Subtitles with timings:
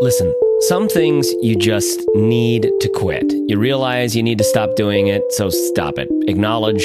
[0.00, 0.32] Listen,
[0.68, 3.24] some things you just need to quit.
[3.48, 6.08] You realize you need to stop doing it, so stop it.
[6.28, 6.84] Acknowledge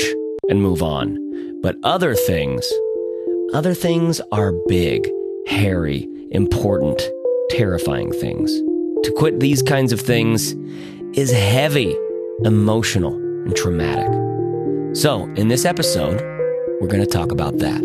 [0.49, 1.61] and move on.
[1.61, 2.67] But other things,
[3.53, 5.07] other things are big,
[5.45, 7.03] hairy, important,
[7.51, 8.51] terrifying things.
[9.03, 10.55] To quit these kinds of things
[11.13, 11.95] is heavy,
[12.43, 14.07] emotional, and traumatic.
[14.95, 16.19] So, in this episode,
[16.81, 17.81] we're going to talk about that.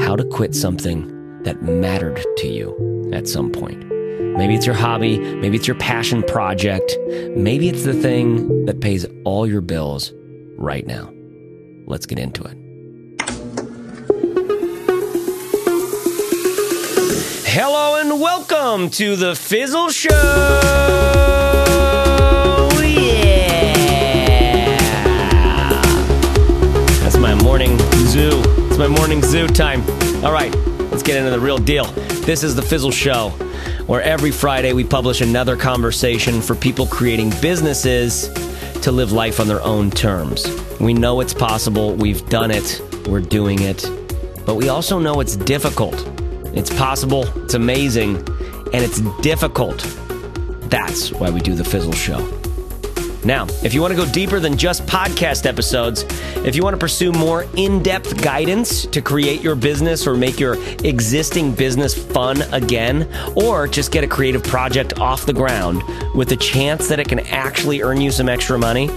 [0.00, 3.87] How to quit something that mattered to you at some point.
[4.20, 6.92] Maybe it's your hobby, maybe it's your passion project,
[7.36, 10.12] maybe it's the thing that pays all your bills
[10.56, 11.12] right now.
[11.86, 12.56] Let's get into it.
[17.46, 20.08] Hello and welcome to the Fizzle Show.
[22.90, 23.76] Yeah.
[27.02, 28.42] That's my morning zoo.
[28.66, 29.82] It's my morning zoo time.
[30.24, 30.52] All right,
[30.90, 31.84] let's get into the real deal.
[32.24, 33.32] This is the Fizzle Show,
[33.88, 38.28] where every Friday we publish another conversation for people creating businesses
[38.82, 40.46] to live life on their own terms.
[40.78, 43.90] We know it's possible, we've done it, we're doing it,
[44.44, 46.06] but we also know it's difficult.
[46.54, 48.16] It's possible, it's amazing,
[48.74, 49.78] and it's difficult.
[50.68, 52.37] That's why we do the Fizzle Show.
[53.24, 56.04] Now, if you want to go deeper than just podcast episodes,
[56.44, 60.38] if you want to pursue more in depth guidance to create your business or make
[60.38, 65.82] your existing business fun again, or just get a creative project off the ground
[66.14, 68.88] with a chance that it can actually earn you some extra money,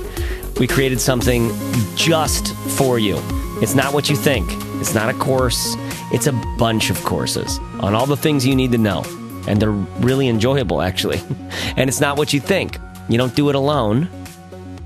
[0.60, 1.50] we created something
[1.96, 3.18] just for you.
[3.62, 4.48] It's not what you think,
[4.80, 5.76] it's not a course,
[6.12, 9.04] it's a bunch of courses on all the things you need to know.
[9.48, 11.20] And they're really enjoyable, actually.
[11.76, 12.78] and it's not what you think.
[13.12, 14.10] You don't do it alone,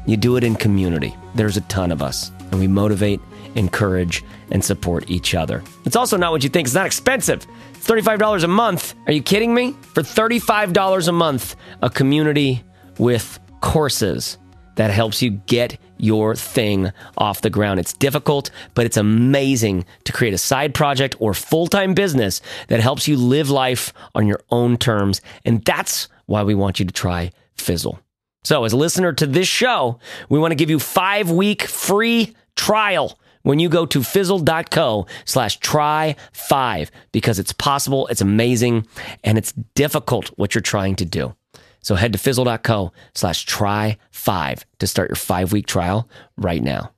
[0.08, 1.16] you do it in community.
[1.36, 3.20] There's a ton of us, and we motivate,
[3.54, 5.62] encourage, and support each other.
[5.86, 6.66] It's also not what you think.
[6.66, 7.46] It's not expensive.
[7.76, 8.96] It's $35 a month.
[9.06, 9.76] Are you kidding me?
[9.94, 12.64] For $35 a month, a community
[12.98, 14.40] with courses
[14.74, 17.80] that helps you get your thing off the ground.
[17.80, 22.80] It's difficult, but it's amazing to create a side project or full time business that
[22.80, 25.22] helps you live life on your own terms.
[25.46, 28.00] And that's why we want you to try Fizzle.
[28.46, 32.36] So, as a listener to this show, we want to give you five week free
[32.56, 38.86] trial when you go to fizzle.co slash try five because it's possible, it's amazing,
[39.24, 41.36] and it's difficult what you're trying to do.
[41.82, 46.08] So head to fizzle.co slash try five to start your five week trial
[46.38, 46.92] right now.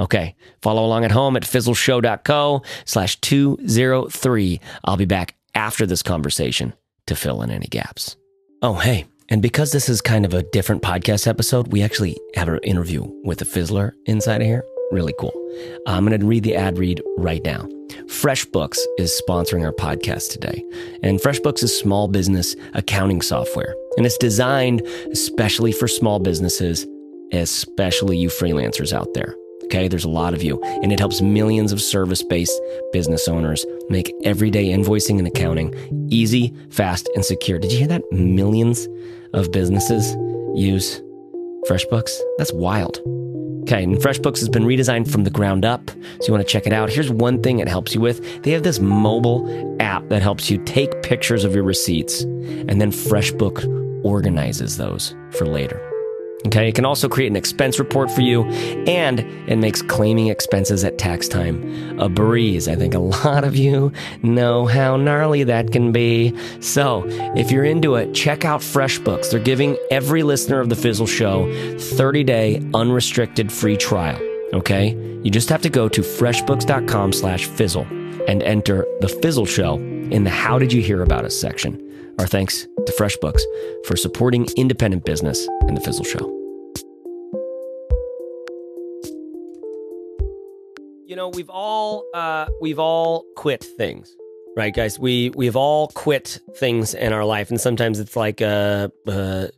[0.00, 0.34] Okay.
[0.62, 4.60] Follow along at home at fizzleshow.co slash 203.
[4.84, 6.72] I'll be back after this conversation
[7.06, 8.16] to fill in any gaps.
[8.62, 9.06] Oh, hey.
[9.30, 13.04] And because this is kind of a different podcast episode, we actually have an interview
[13.24, 14.64] with a fizzler inside of here.
[14.90, 15.34] Really cool.
[15.86, 17.68] Uh, I'm going to read the ad read right now.
[18.06, 20.64] FreshBooks is sponsoring our podcast today.
[21.02, 23.74] And FreshBooks is small business accounting software.
[23.98, 24.80] And it's designed
[25.12, 26.86] especially for small businesses,
[27.32, 29.34] especially you freelancers out there.
[29.68, 32.58] Okay, there's a lot of you, and it helps millions of service based
[32.90, 35.74] business owners make everyday invoicing and accounting
[36.10, 37.58] easy, fast, and secure.
[37.58, 38.02] Did you hear that?
[38.10, 38.88] Millions
[39.34, 40.14] of businesses
[40.58, 41.02] use
[41.68, 42.18] FreshBooks?
[42.38, 42.96] That's wild.
[43.64, 46.66] Okay, and FreshBooks has been redesigned from the ground up, so you want to check
[46.66, 46.88] it out.
[46.88, 50.56] Here's one thing it helps you with they have this mobile app that helps you
[50.64, 55.78] take pictures of your receipts, and then FreshBook organizes those for later.
[56.46, 58.44] Okay, it can also create an expense report for you,
[58.86, 62.68] and it makes claiming expenses at tax time a breeze.
[62.68, 66.32] I think a lot of you know how gnarly that can be.
[66.60, 67.02] So,
[67.36, 69.30] if you're into it, check out FreshBooks.
[69.30, 74.18] They're giving every listener of the Fizzle Show 30 day unrestricted free trial.
[74.54, 74.90] Okay,
[75.24, 77.86] you just have to go to freshbooks.com slash fizzle
[78.28, 81.87] and enter the Fizzle Show in the How Did You Hear About Us section.
[82.18, 83.42] Our thanks to FreshBooks
[83.86, 86.26] for supporting independent business and the Fizzle Show.
[91.06, 94.16] You know, we've all uh, we've all quit things,
[94.56, 94.98] right, guys?
[94.98, 98.90] We we've all quit things in our life, and sometimes it's like a.
[99.06, 99.48] Uh, uh,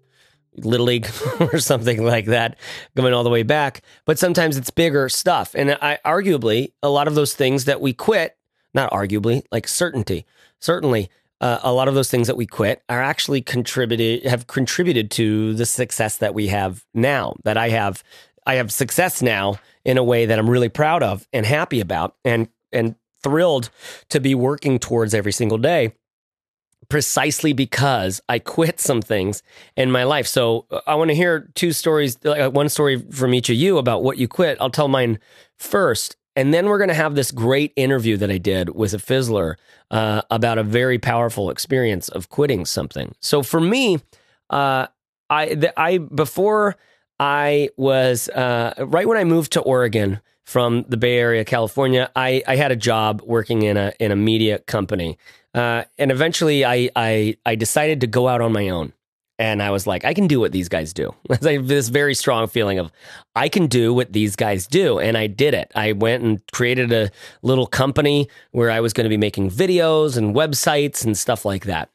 [0.56, 1.08] little league
[1.40, 2.58] or something like that
[2.96, 7.06] going all the way back but sometimes it's bigger stuff and i arguably a lot
[7.06, 8.36] of those things that we quit
[8.74, 10.26] not arguably like certainty
[10.58, 11.08] certainly
[11.40, 15.54] uh, a lot of those things that we quit are actually contributed have contributed to
[15.54, 18.02] the success that we have now that i have
[18.46, 22.14] i have success now in a way that i'm really proud of and happy about
[22.24, 23.70] and and thrilled
[24.08, 25.92] to be working towards every single day
[26.90, 29.42] precisely because I quit some things
[29.76, 30.26] in my life.
[30.26, 33.78] So uh, I want to hear two stories, like one story from each of you
[33.78, 34.58] about what you quit.
[34.60, 35.18] I'll tell mine
[35.56, 36.16] first.
[36.40, 39.56] And then we're going to have this great interview that I did with a fizzler
[39.90, 43.14] uh, about a very powerful experience of quitting something.
[43.20, 43.98] So for me,
[44.48, 44.86] uh,
[45.28, 46.76] I I before
[47.18, 52.10] I was uh, right when I moved to Oregon from the Bay Area, California.
[52.16, 55.18] I, I had a job working in a in a media company,
[55.54, 58.94] uh, and eventually I, I I decided to go out on my own.
[59.40, 61.14] And I was like, I can do what these guys do.
[61.42, 62.92] I have this very strong feeling of
[63.34, 64.98] I can do what these guys do.
[64.98, 65.72] And I did it.
[65.74, 67.10] I went and created a
[67.40, 71.64] little company where I was going to be making videos and websites and stuff like
[71.64, 71.88] that.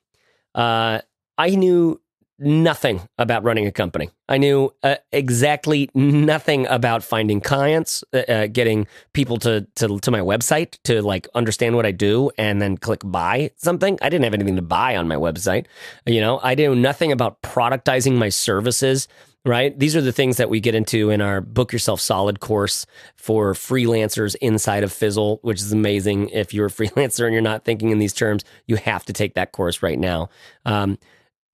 [0.55, 1.01] Uh,
[1.37, 2.01] I knew
[2.37, 4.09] nothing about running a company.
[4.27, 10.11] I knew uh, exactly nothing about finding clients, uh, uh, getting people to, to to
[10.11, 13.97] my website to like understand what I do and then click buy something.
[14.01, 15.67] I didn't have anything to buy on my website.
[16.05, 19.07] You know, I knew nothing about productizing my services.
[19.47, 19.77] Right.
[19.77, 23.53] These are the things that we get into in our Book Yourself Solid course for
[23.53, 26.29] freelancers inside of Fizzle, which is amazing.
[26.29, 29.35] If you're a freelancer and you're not thinking in these terms, you have to take
[29.35, 30.29] that course right now.
[30.65, 30.97] Um,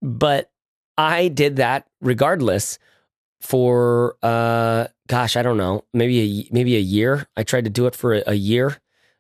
[0.02, 0.51] but
[1.02, 2.80] I did that regardless
[3.42, 7.28] for uh gosh, I don't know, maybe a maybe a year.
[7.36, 8.78] I tried to do it for a, a year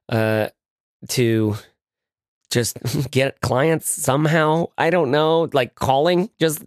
[0.10, 0.50] uh
[1.10, 1.56] to
[2.52, 2.78] just
[3.12, 4.68] get clients somehow.
[4.78, 6.64] I don't know, like calling just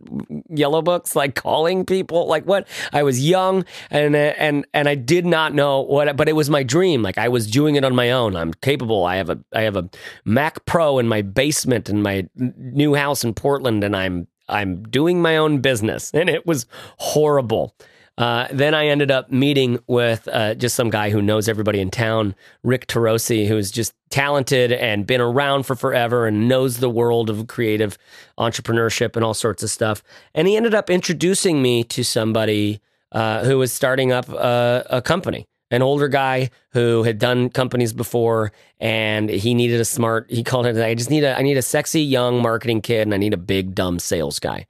[0.49, 2.67] yellow books, like calling people, like what?
[2.93, 6.65] I was young and and and I did not know what, but it was my
[6.65, 7.03] dream.
[7.03, 8.35] Like I was doing it on my own.
[8.35, 9.05] I'm capable.
[9.05, 9.89] I have a I have a
[10.25, 15.23] Mac Pro in my basement in my new house in Portland, and I'm I'm doing
[15.23, 16.67] my own business, and it was
[16.99, 17.75] horrible.
[18.17, 21.91] Uh, then I ended up meeting with uh, just some guy who knows everybody in
[21.91, 27.29] town, Rick Tarosi, who's just talented and been around for forever and knows the world
[27.29, 27.99] of creative
[28.39, 30.03] entrepreneurship and all sorts of stuff.
[30.33, 32.81] And he ended up introducing me to somebody
[33.11, 37.93] uh, who was starting up a, a company an older guy who had done companies
[37.93, 41.57] before and he needed a smart he called it i just need a i need
[41.57, 44.67] a sexy young marketing kid and i need a big dumb sales guy.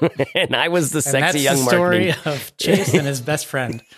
[0.34, 2.32] And i was the sexy young the story marketing.
[2.32, 3.82] of chase and his best friend.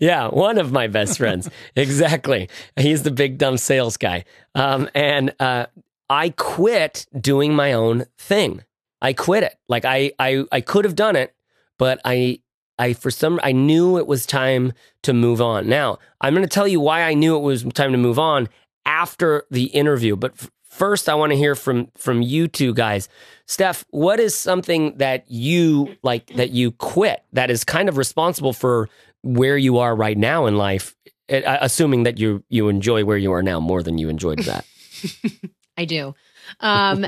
[0.00, 1.48] Yeah one of my best friends.
[1.76, 2.48] Exactly.
[2.76, 4.24] He's the big dumb sales guy.
[4.54, 5.66] Um, and uh,
[6.10, 8.62] i quit doing my own thing.
[9.00, 9.56] I quit it.
[9.68, 11.34] Like i i, I could have done it
[11.78, 12.38] but i
[12.82, 15.68] I for some I knew it was time to move on.
[15.68, 18.48] Now, I'm going to tell you why I knew it was time to move on
[18.84, 23.08] after the interview, but f- first I want to hear from from you two guys.
[23.46, 28.52] Steph, what is something that you like that you quit that is kind of responsible
[28.52, 28.88] for
[29.22, 30.96] where you are right now in life,
[31.28, 34.66] assuming that you you enjoy where you are now more than you enjoyed that?
[35.76, 36.14] I do.
[36.60, 37.04] Um,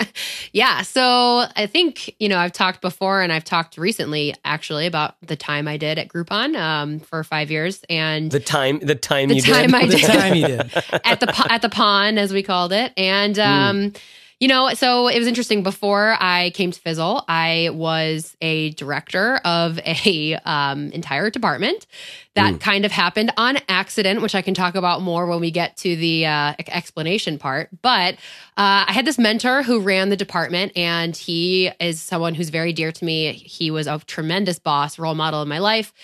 [0.52, 0.82] yeah.
[0.82, 5.36] So I think, you know, I've talked before and I've talked recently actually about the
[5.36, 9.36] time I did at Groupon um, for five years and the time, the time the
[9.36, 9.74] you time did.
[9.74, 9.92] I did.
[9.92, 10.60] the time you did
[11.04, 12.92] at the, at the pond, as we called it.
[12.96, 13.96] And, um, mm
[14.44, 15.62] you know, so it was interesting.
[15.62, 21.86] Before I came to Fizzle, I was a director of a um, entire department.
[22.34, 22.60] That mm.
[22.60, 25.96] kind of happened on accident, which I can talk about more when we get to
[25.96, 27.70] the uh, explanation part.
[27.80, 28.16] But
[28.58, 32.74] uh, I had this mentor who ran the department, and he is someone who's very
[32.74, 33.32] dear to me.
[33.32, 35.94] He was a tremendous boss, role model in my life.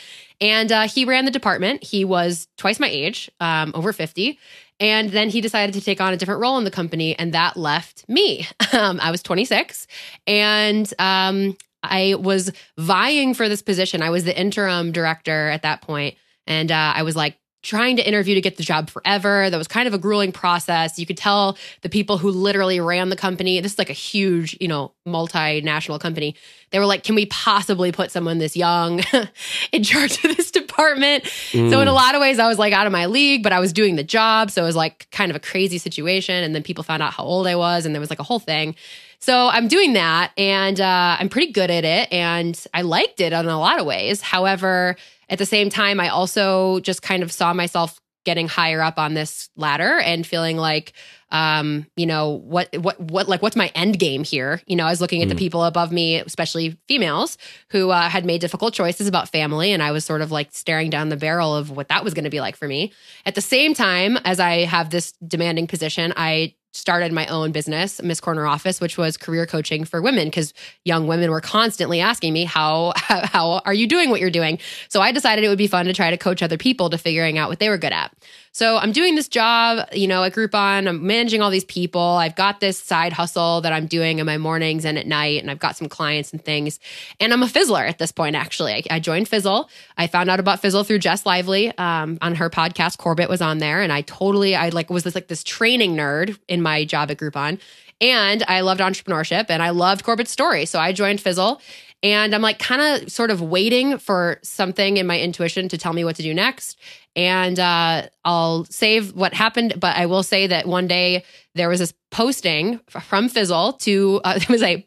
[0.41, 1.85] And uh, he ran the department.
[1.85, 4.39] He was twice my age, um, over 50.
[4.81, 7.56] And then he decided to take on a different role in the company, and that
[7.56, 8.47] left me.
[8.73, 9.88] Um, I was 26,
[10.29, 14.01] and um, I was vying for this position.
[14.01, 16.15] I was the interim director at that point,
[16.46, 19.50] and uh, I was like, trying to interview to get the job forever.
[19.50, 20.98] That was kind of a grueling process.
[20.98, 24.56] You could tell the people who literally ran the company, this is like a huge,
[24.60, 26.34] you know, multinational company.
[26.70, 29.02] They were like, can we possibly put someone this young
[29.72, 31.24] in charge of this department?
[31.24, 31.70] Mm.
[31.70, 31.94] So, in a mm.
[31.94, 34.05] lot of ways, I was like out of my league, but I was doing the
[34.05, 34.50] job.
[34.50, 36.43] So, it was like kind of a crazy situation.
[36.43, 38.38] And then people found out how old I was, and there was like a whole
[38.38, 38.74] thing.
[39.22, 43.34] So I'm doing that and uh, I'm pretty good at it and I liked it
[43.34, 44.22] in a lot of ways.
[44.22, 44.96] However,
[45.31, 49.15] at the same time, I also just kind of saw myself getting higher up on
[49.15, 50.93] this ladder and feeling like
[51.31, 54.91] um you know what what what like what's my end game here you know i
[54.91, 55.31] was looking at mm.
[55.31, 57.39] the people above me especially females
[57.70, 60.91] who uh, had made difficult choices about family and i was sort of like staring
[60.91, 62.93] down the barrel of what that was going to be like for me
[63.25, 68.00] at the same time as i have this demanding position i started my own business,
[68.03, 72.32] Miss Corner Office, which was career coaching for women because young women were constantly asking
[72.32, 74.58] me how, how, are you doing what you're doing.
[74.89, 77.39] So I decided it would be fun to try to coach other people to figuring
[77.39, 78.12] out what they were good at.
[78.53, 80.89] So I'm doing this job, you know, at Groupon.
[80.89, 82.01] I'm managing all these people.
[82.01, 85.51] I've got this side hustle that I'm doing in my mornings and at night, and
[85.51, 86.81] I've got some clients and things.
[87.21, 88.73] And I'm a fizzler at this point, actually.
[88.73, 89.71] I, I joined Fizzle.
[89.97, 92.99] I found out about Fizzle through Jess Lively um, on her podcast.
[92.99, 96.37] Corbett was on there, and I totally, I like was this like this training nerd
[96.49, 97.61] in my job at Groupon.
[98.01, 100.65] And I loved entrepreneurship and I loved Corbett's story.
[100.65, 101.61] So I joined Fizzle
[102.03, 105.93] and I'm like kind of sort of waiting for something in my intuition to tell
[105.93, 106.79] me what to do next.
[107.17, 111.24] And uh, I'll save what happened, but I will say that one day
[111.55, 114.84] there was this posting from Fizzle to, uh, it was a,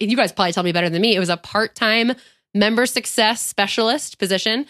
[0.00, 2.12] you guys probably tell me better than me, it was a part time
[2.54, 4.66] member success specialist position.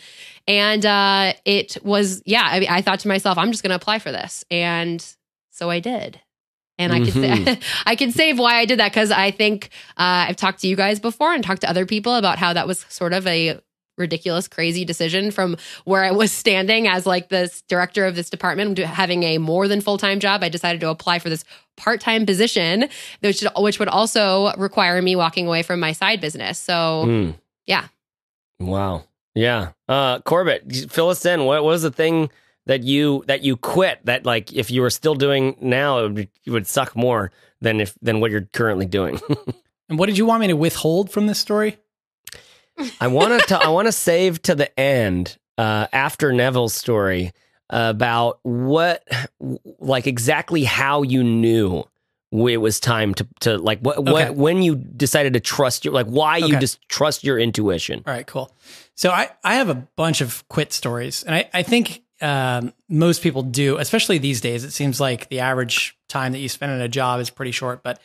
[0.49, 3.77] And uh, it was, yeah, I, mean, I thought to myself, I'm just going to
[3.77, 4.45] apply for this.
[4.51, 5.05] And
[5.51, 6.21] so I did.
[6.79, 7.45] And I mm-hmm.
[7.45, 10.69] can I can save why I did that because I think uh, I've talked to
[10.69, 13.59] you guys before and talked to other people about how that was sort of a
[13.97, 18.79] ridiculous, crazy decision from where I was standing as like this director of this department,
[18.79, 20.43] having a more than full time job.
[20.43, 21.45] I decided to apply for this
[21.77, 22.89] part time position,
[23.21, 26.59] which which would also require me walking away from my side business.
[26.59, 27.35] So mm.
[27.67, 27.89] yeah,
[28.59, 29.71] wow, yeah.
[29.89, 31.45] Uh, Corbett, fill us in.
[31.45, 32.31] What was the thing?
[32.67, 36.29] that you that you quit that like if you were still doing now it would,
[36.45, 39.21] it would suck more than if than what you're currently doing.
[39.89, 41.79] and what did you want me to withhold from this story?
[43.01, 47.33] I want to I want to save to the end uh, after Neville's story
[47.71, 49.07] about what
[49.79, 51.85] like exactly how you knew
[52.33, 54.13] it was time to to like what, okay.
[54.13, 56.47] what when you decided to trust your like why okay.
[56.47, 58.03] you just trust your intuition.
[58.07, 58.53] All right, cool.
[58.95, 63.23] So I I have a bunch of quit stories, and I I think um, most
[63.23, 64.65] people do, especially these days.
[64.65, 67.83] It seems like the average time that you spend in a job is pretty short,
[67.83, 68.01] but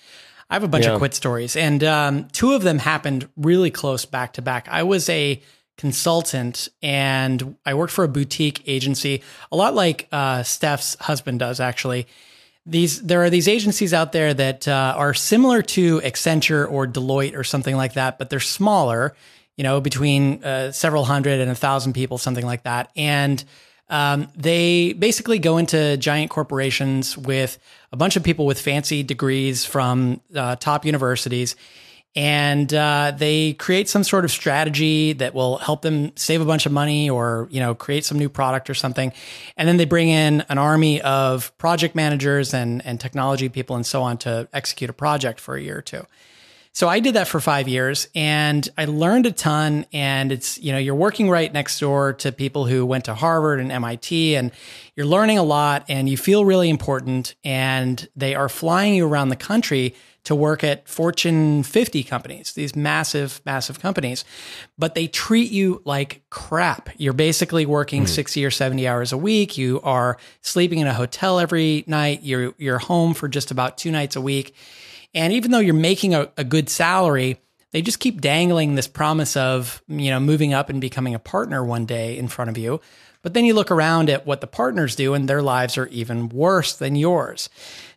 [0.51, 0.91] I have a bunch yeah.
[0.91, 4.67] of quit stories, and um, two of them happened really close back to back.
[4.69, 5.41] I was a
[5.77, 11.61] consultant and I worked for a boutique agency, a lot like uh, Steph's husband does,
[11.61, 12.05] actually.
[12.65, 17.35] These there are these agencies out there that uh, are similar to Accenture or Deloitte
[17.35, 19.15] or something like that, but they're smaller.
[19.55, 23.43] You know, between uh, several hundred and a thousand people, something like that, and
[23.91, 27.59] um, they basically go into giant corporations with
[27.91, 31.57] a bunch of people with fancy degrees from uh, top universities.
[32.15, 36.65] And uh, they create some sort of strategy that will help them save a bunch
[36.65, 39.13] of money or, you know, create some new product or something.
[39.55, 43.85] And then they bring in an army of project managers and, and technology people and
[43.85, 46.05] so on to execute a project for a year or two.
[46.73, 49.85] So I did that for five years and I learned a ton.
[49.91, 53.59] And it's, you know, you're working right next door to people who went to Harvard
[53.59, 54.51] and MIT and
[54.95, 57.35] you're learning a lot and you feel really important.
[57.43, 62.75] And they are flying you around the country to work at Fortune 50 companies, these
[62.75, 64.23] massive, massive companies,
[64.77, 66.89] but they treat you like crap.
[66.97, 68.07] You're basically working mm.
[68.07, 69.57] 60 or 70 hours a week.
[69.57, 72.21] You are sleeping in a hotel every night.
[72.21, 74.55] You're, you're home for just about two nights a week
[75.13, 77.39] and even though you're making a, a good salary,
[77.71, 81.63] they just keep dangling this promise of, you know, moving up and becoming a partner
[81.63, 82.81] one day in front of you.
[83.23, 86.29] But then you look around at what the partners do, and their lives are even
[86.29, 87.49] worse than yours.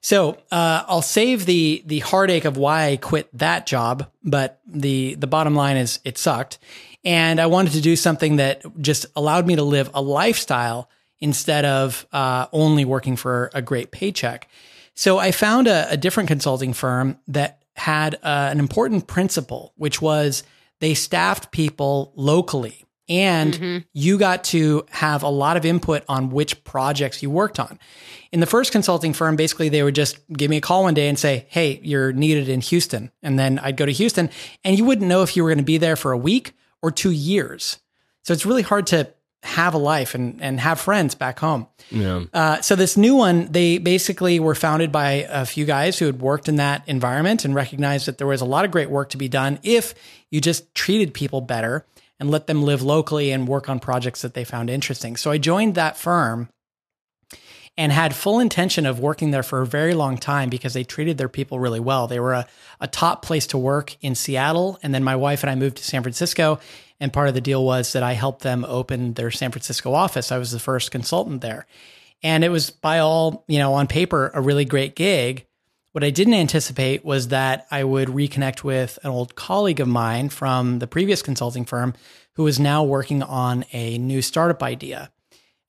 [0.02, 5.14] So uh, I'll save the the heartache of why I quit that job, but the
[5.14, 6.58] the bottom line is it sucked,
[7.04, 10.90] and I wanted to do something that just allowed me to live a lifestyle
[11.20, 14.46] instead of uh, only working for a great paycheck.
[14.94, 20.00] So I found a, a different consulting firm that had uh, an important principle, which
[20.00, 20.44] was
[20.80, 23.78] they staffed people locally and mm-hmm.
[23.92, 27.78] you got to have a lot of input on which projects you worked on.
[28.32, 31.08] In the first consulting firm, basically they would just give me a call one day
[31.08, 33.10] and say, Hey, you're needed in Houston.
[33.22, 34.30] And then I'd go to Houston
[34.64, 36.90] and you wouldn't know if you were going to be there for a week or
[36.90, 37.78] two years.
[38.22, 39.12] So it's really hard to
[39.44, 41.66] have a life and, and have friends back home.
[41.90, 42.24] Yeah.
[42.32, 46.20] Uh, so this new one, they basically were founded by a few guys who had
[46.20, 49.16] worked in that environment and recognized that there was a lot of great work to
[49.16, 49.94] be done if
[50.30, 51.84] you just treated people better
[52.18, 55.16] and let them live locally and work on projects that they found interesting.
[55.16, 56.48] So I joined that firm
[57.76, 61.18] and had full intention of working there for a very long time because they treated
[61.18, 62.06] their people really well.
[62.06, 62.46] They were a,
[62.80, 64.78] a top place to work in Seattle.
[64.82, 66.60] And then my wife and I moved to San Francisco
[67.00, 70.32] and part of the deal was that I helped them open their San Francisco office.
[70.32, 71.66] I was the first consultant there.
[72.22, 75.46] And it was by all, you know, on paper, a really great gig.
[75.92, 80.28] What I didn't anticipate was that I would reconnect with an old colleague of mine
[80.28, 81.94] from the previous consulting firm
[82.32, 85.12] who is now working on a new startup idea.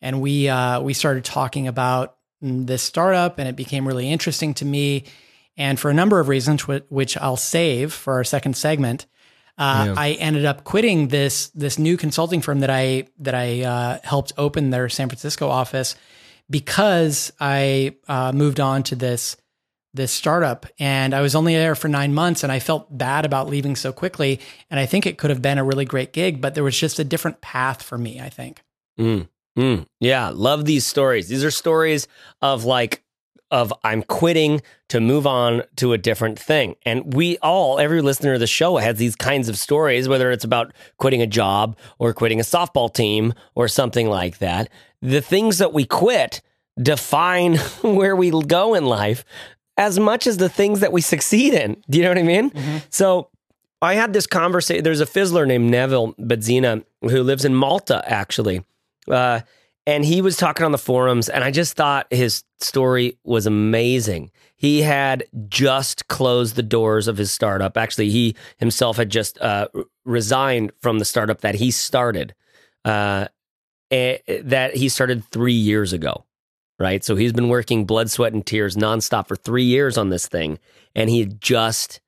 [0.01, 4.65] And we uh, we started talking about this startup, and it became really interesting to
[4.65, 5.03] me.
[5.57, 9.05] And for a number of reasons, which I'll save for our second segment,
[9.57, 9.93] uh, yeah.
[9.97, 14.33] I ended up quitting this this new consulting firm that I that I uh, helped
[14.37, 15.95] open their San Francisco office
[16.49, 19.37] because I uh, moved on to this
[19.93, 23.47] this startup and I was only there for nine months and I felt bad about
[23.47, 24.41] leaving so quickly.
[24.69, 26.99] And I think it could have been a really great gig, but there was just
[26.99, 28.61] a different path for me, I think.
[28.99, 31.29] Mm, mm, yeah, love these stories.
[31.29, 32.09] These are stories
[32.41, 33.04] of like
[33.55, 36.75] of I'm quitting to move on to a different thing.
[36.85, 40.43] And we all, every listener of the show has these kinds of stories, whether it's
[40.43, 44.69] about quitting a job or quitting a softball team or something like that.
[45.01, 46.41] The things that we quit
[46.77, 49.23] define where we go in life
[49.77, 51.81] as much as the things that we succeed in.
[51.89, 52.49] Do you know what I mean?
[52.51, 52.77] Mm-hmm.
[52.89, 53.29] So
[53.81, 54.83] I had this conversation.
[54.83, 58.65] There's a fizzler named Neville Bezzina who lives in Malta, actually.
[59.07, 59.41] Uh,
[59.87, 64.31] and he was talking on the forums, and I just thought his story was amazing.
[64.55, 67.77] He had just closed the doors of his startup.
[67.77, 69.67] Actually, he himself had just uh,
[70.05, 72.33] resigned from the startup that he started,
[72.83, 73.27] uh,
[73.91, 76.25] that he started three years ago,
[76.79, 77.03] right?
[77.03, 80.57] So he's been working blood, sweat, and tears nonstop for three years on this thing,
[80.95, 82.01] and he had just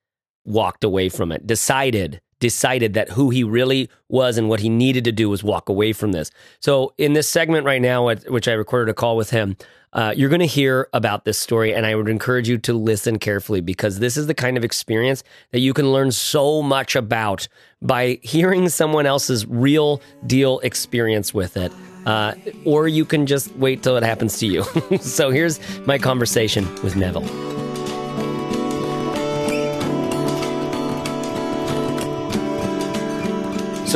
[0.46, 5.03] walked away from it, decided decided that who he really was and what he needed
[5.06, 6.32] to do was walk away from this.
[6.60, 9.58] So, in this segment right now, which I recorded a call with him,
[9.94, 13.20] uh, you're going to hear about this story, and I would encourage you to listen
[13.20, 17.48] carefully because this is the kind of experience that you can learn so much about
[17.82, 21.72] by hearing someone else's real deal experience with it.
[22.06, 24.63] Uh, or you can just wait till it happens to you.
[25.01, 27.57] so, here's my conversation with Neville.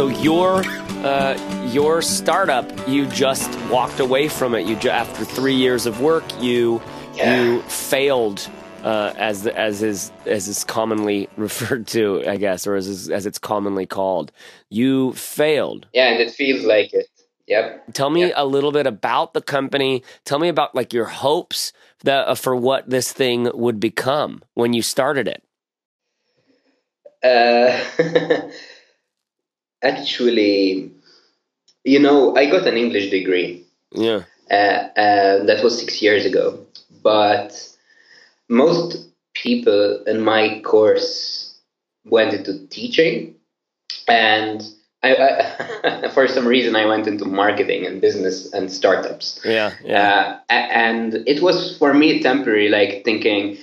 [0.02, 0.64] So your
[1.06, 4.66] uh, your startup, you just walked away from it.
[4.66, 6.82] You after three years of work, you
[7.14, 7.40] yeah.
[7.40, 8.50] you failed.
[8.84, 13.28] Uh, as the, as is as is commonly referred to, I guess, or as as
[13.28, 14.32] it's commonly called,
[14.72, 15.86] you failed.
[15.94, 17.08] Yeah, and it feels like it.
[17.46, 17.94] Yep.
[17.94, 18.34] Tell me yep.
[18.38, 20.04] a little bit about the company.
[20.26, 21.74] Tell me about like your hopes
[22.06, 25.44] that uh, for what this thing would become when you started it.
[27.24, 28.50] Uh,
[29.84, 30.92] actually,
[31.84, 33.66] you know, I got an English degree.
[33.92, 34.24] Yeah.
[34.50, 36.66] Uh, uh, that was six years ago.
[37.04, 37.52] But
[38.50, 41.58] most people in my course
[42.06, 43.36] went into teaching,
[44.08, 44.62] and
[45.04, 49.40] I, I for some reason I went into marketing and business and startups.
[49.44, 49.74] Yeah.
[49.84, 50.40] yeah.
[50.50, 53.58] Uh, and it was for me temporary, like thinking,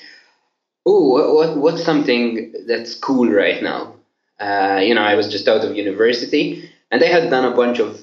[0.87, 3.95] oh, what, what's something that's cool right now?
[4.41, 7.79] Uh, you know, I was just out of university, and they had done a bunch
[7.81, 8.01] of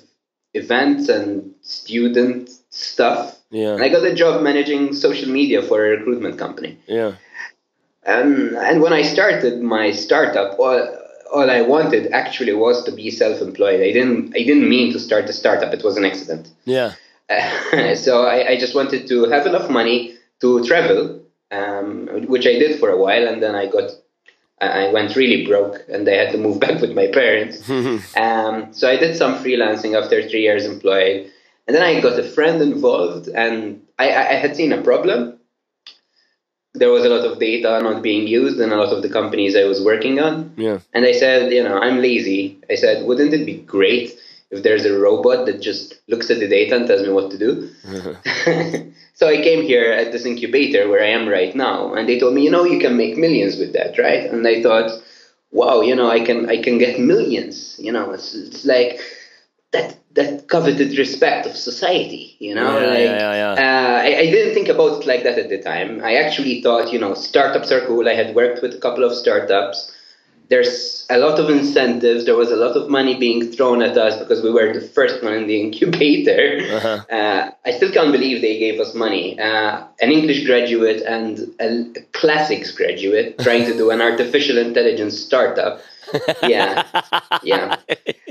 [0.53, 3.37] events and student stuff.
[3.51, 3.73] Yeah.
[3.73, 6.77] And I got a job managing social media for a recruitment company.
[6.87, 7.13] Yeah.
[8.03, 10.97] And and when I started my startup, all,
[11.33, 13.81] all I wanted actually was to be self-employed.
[13.81, 15.73] I didn't I didn't mean to start a startup.
[15.73, 16.49] It was an accident.
[16.65, 16.93] Yeah.
[17.29, 21.21] Uh, so I, I just wanted to have enough money to travel,
[21.51, 23.89] um, which I did for a while, and then I got
[24.61, 27.69] I went really broke and I had to move back with my parents.
[28.17, 31.31] um, so I did some freelancing after three years employed.
[31.67, 35.39] And then I got a friend involved and I, I had seen a problem.
[36.73, 39.55] There was a lot of data not being used in a lot of the companies
[39.55, 40.53] I was working on.
[40.57, 40.79] Yeah.
[40.93, 42.59] And I said, you know, I'm lazy.
[42.69, 44.19] I said, wouldn't it be great
[44.55, 47.37] if there's a robot that just looks at the data and tells me what to
[47.37, 47.69] do?
[49.15, 52.33] So I came here at this incubator where I am right now, and they told
[52.33, 54.29] me, you know, you can make millions with that, right?
[54.29, 54.91] And I thought,
[55.51, 57.79] wow, you know, I can I can get millions.
[57.79, 58.99] You know, it's, it's like
[59.71, 62.35] that that coveted respect of society.
[62.39, 65.39] You know, yeah, like yeah, yeah, uh, I, I didn't think about it like that
[65.39, 66.03] at the time.
[66.03, 68.09] I actually thought, you know, startups are cool.
[68.09, 69.94] I had worked with a couple of startups
[70.49, 72.25] there's a lot of incentives.
[72.25, 75.23] There was a lot of money being thrown at us because we were the first
[75.23, 76.60] one in the incubator.
[76.71, 77.15] Uh-huh.
[77.15, 79.39] Uh, I still can't believe they gave us money.
[79.39, 85.81] Uh, an English graduate and a, classics graduate trying to do an artificial intelligence startup.
[86.43, 86.84] Yeah,
[87.41, 87.77] yeah.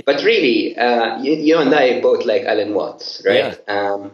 [0.06, 3.58] But really, uh, you, you, and I both like Alan Watts, right?
[3.66, 3.92] Yeah.
[3.92, 4.12] Um,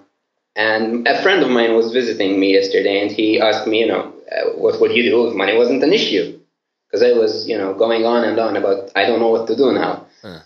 [0.57, 4.15] and a friend of mine was visiting me yesterday, and he asked me, you know,
[4.33, 6.40] uh, what would you do if money wasn't an issue?
[6.91, 9.57] Because I was, you know, going on and on about I don't know what to
[9.57, 10.07] do now.
[10.23, 10.41] Huh.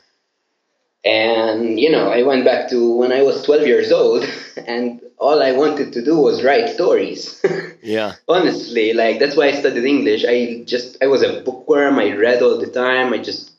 [1.05, 4.25] And you know, I went back to when I was 12 years old,
[4.67, 7.43] and all I wanted to do was write stories.
[7.83, 8.15] yeah.
[8.29, 10.25] Honestly, like that's why I studied English.
[10.27, 11.99] I just I was a bookworm.
[11.99, 13.13] I read all the time.
[13.13, 13.53] I just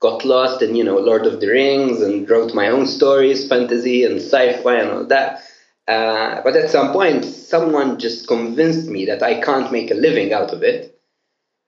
[0.00, 4.04] got lost in you know Lord of the Rings and wrote my own stories, fantasy
[4.04, 5.42] and sci-fi and all that.
[5.88, 10.32] Uh, but at some point, someone just convinced me that I can't make a living
[10.32, 10.96] out of it.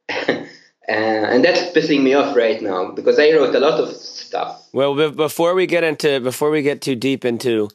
[0.89, 4.69] Uh, and that's pissing me off right now because I wrote a lot of stuff.
[4.73, 7.71] Well, before we get into before we get too deep into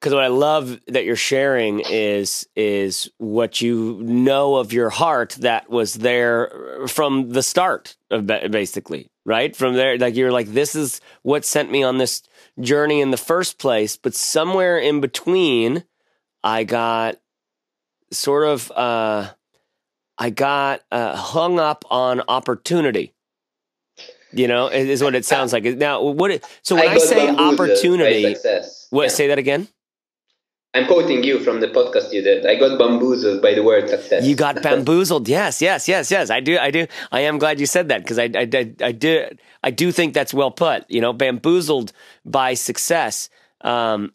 [0.00, 5.36] because what I love that you're sharing is is what you know of your heart
[5.40, 10.74] that was there from the start of basically right from there like you're like this
[10.74, 12.22] is what sent me on this
[12.60, 15.84] journey in the first place but somewhere in between
[16.42, 17.16] I got
[18.10, 19.30] sort of uh
[20.20, 23.14] I got uh, hung up on opportunity
[24.32, 28.36] you know is what it sounds like now what so when I, I say opportunity
[28.90, 29.08] what yeah.
[29.08, 29.66] say that again
[30.72, 32.46] I'm quoting you from the podcast you did.
[32.46, 34.24] I got bamboozled by the word success.
[34.24, 35.28] You got bamboozled.
[35.28, 36.30] yes, yes, yes, yes.
[36.30, 36.58] I do.
[36.58, 36.86] I do.
[37.10, 39.26] I am glad you said that because I, I, I, I do.
[39.64, 40.88] I do think that's well put.
[40.88, 41.92] You know, bamboozled
[42.24, 43.30] by success.
[43.62, 44.12] Um,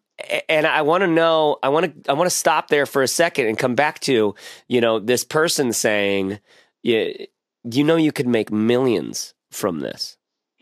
[0.50, 1.58] and I want to know.
[1.64, 2.12] I want to.
[2.12, 4.36] I want to stop there for a second and come back to
[4.68, 6.40] you know this person saying,
[6.84, 7.28] you,
[7.64, 10.18] you know, you could make millions from this.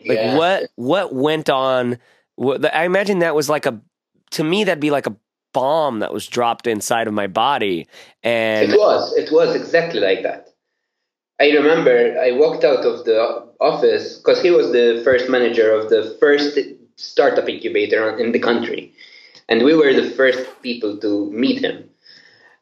[0.06, 0.38] Like yeah.
[0.38, 0.70] what?
[0.76, 2.00] What went on?
[2.36, 3.80] What, I imagine that was like a.
[4.32, 5.16] To me, that'd be like a
[5.54, 7.88] bomb that was dropped inside of my body.
[8.24, 10.50] And it was, it was exactly like that.
[11.40, 15.90] I remember I walked out of the office because he was the first manager of
[15.90, 16.58] the first
[16.96, 18.93] startup incubator in the country.
[19.50, 21.90] And we were the first people to meet him.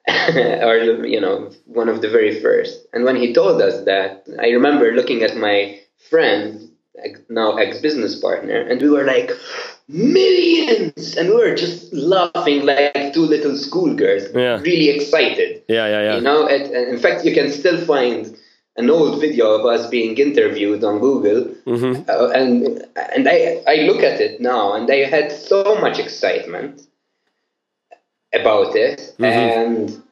[0.35, 4.49] or you know one of the very first and when he told us that i
[4.49, 6.71] remember looking at my friend
[7.29, 9.29] now ex-business partner and we were like
[9.87, 14.59] millions and we were just laughing like two little schoolgirls yeah.
[14.61, 18.35] really excited yeah yeah yeah you know it, in fact you can still find
[18.77, 22.09] an old video of us being interviewed on google mm-hmm.
[22.09, 26.87] uh, and and I, I look at it now and i had so much excitement
[28.33, 29.23] about it mm-hmm.
[29.23, 30.03] and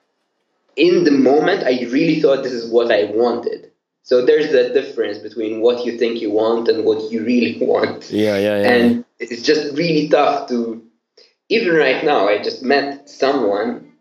[0.76, 3.70] in the moment i really thought this is what i wanted
[4.10, 8.10] so there's that difference between what you think you want and what you really want.
[8.10, 8.72] Yeah, yeah, yeah.
[8.72, 10.84] And it's just really tough to.
[11.48, 13.92] Even right now, I just met someone,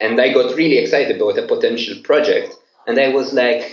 [0.00, 2.54] and I got really excited about a potential project,
[2.86, 3.70] and I was like,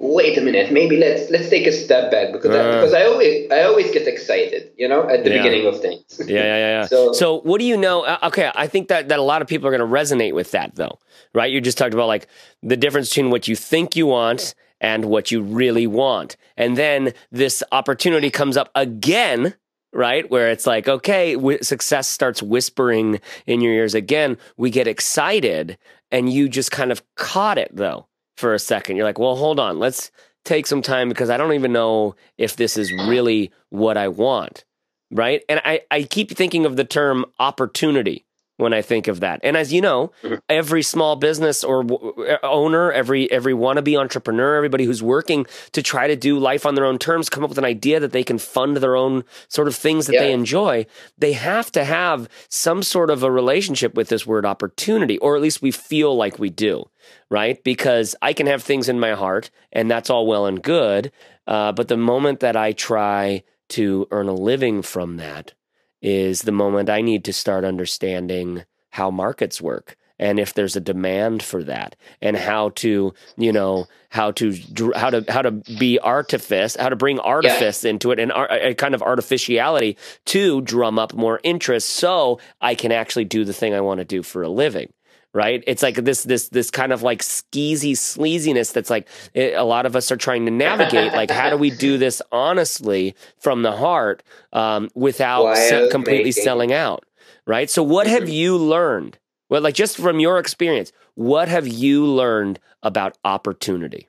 [0.00, 3.04] "Wait a minute, maybe let's let's take a step back because uh, I, because I
[3.04, 5.42] always I always get excited, you know, at the yeah.
[5.42, 6.86] beginning of things." yeah, yeah, yeah.
[6.86, 8.04] so, so what do you know?
[8.04, 10.50] Uh, okay, I think that that a lot of people are going to resonate with
[10.52, 10.98] that, though,
[11.34, 11.52] right?
[11.52, 12.26] You just talked about like
[12.62, 16.36] the difference between what you think you want and what you really want.
[16.56, 19.54] And then this opportunity comes up again,
[19.92, 20.28] right?
[20.30, 24.38] Where it's like, okay, w- success starts whispering in your ears again.
[24.56, 25.76] We get excited
[26.10, 28.06] and you just kind of caught it though
[28.40, 28.96] for a second.
[28.96, 30.10] You're like, well, hold on, let's
[30.44, 34.64] take some time because I don't even know if this is really what I want.
[35.12, 35.42] Right.
[35.48, 38.26] And I, I keep thinking of the term opportunity
[38.60, 39.40] when I think of that.
[39.42, 40.36] And as you know, mm-hmm.
[40.48, 46.06] every small business or w- owner, every every wannabe entrepreneur, everybody who's working to try
[46.06, 48.38] to do life on their own terms, come up with an idea that they can
[48.38, 50.22] fund their own sort of things that yeah.
[50.22, 50.86] they enjoy,
[51.18, 55.42] they have to have some sort of a relationship with this word opportunity, or at
[55.42, 56.84] least we feel like we do,
[57.30, 57.62] right?
[57.64, 61.10] Because I can have things in my heart, and that's all well and good,
[61.46, 65.54] uh, but the moment that I try to earn a living from that
[66.02, 70.80] is the moment I need to start understanding how markets work and if there's a
[70.80, 74.54] demand for that and how to you know how to
[74.94, 77.90] how to how to be artifice how to bring artifice yeah.
[77.90, 82.92] into it and a kind of artificiality to drum up more interest so I can
[82.92, 84.92] actually do the thing I want to do for a living
[85.32, 85.62] right?
[85.66, 89.86] It's like this this this kind of like skeezy sleaziness that's like it, a lot
[89.86, 91.12] of us are trying to navigate.
[91.12, 96.44] like, how do we do this honestly from the heart um, without se- completely making.
[96.44, 97.04] selling out,
[97.46, 97.70] right?
[97.70, 98.32] So, what have mm-hmm.
[98.32, 99.18] you learned?
[99.48, 104.08] Well, like just from your experience, what have you learned about opportunity?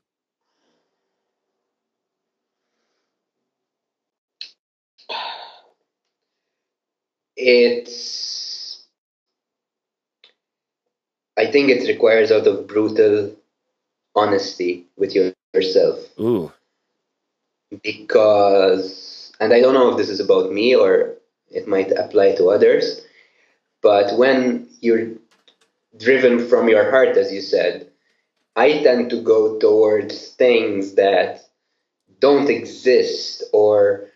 [7.35, 8.50] It's
[11.41, 13.35] I think it requires out of brutal
[14.15, 15.97] honesty with yourself.
[16.19, 16.51] Ooh.
[17.81, 21.15] Because, and I don't know if this is about me or
[21.49, 23.01] it might apply to others,
[23.81, 25.07] but when you're
[25.97, 27.87] driven from your heart, as you said,
[28.55, 31.41] I tend to go towards things that
[32.19, 34.10] don't exist or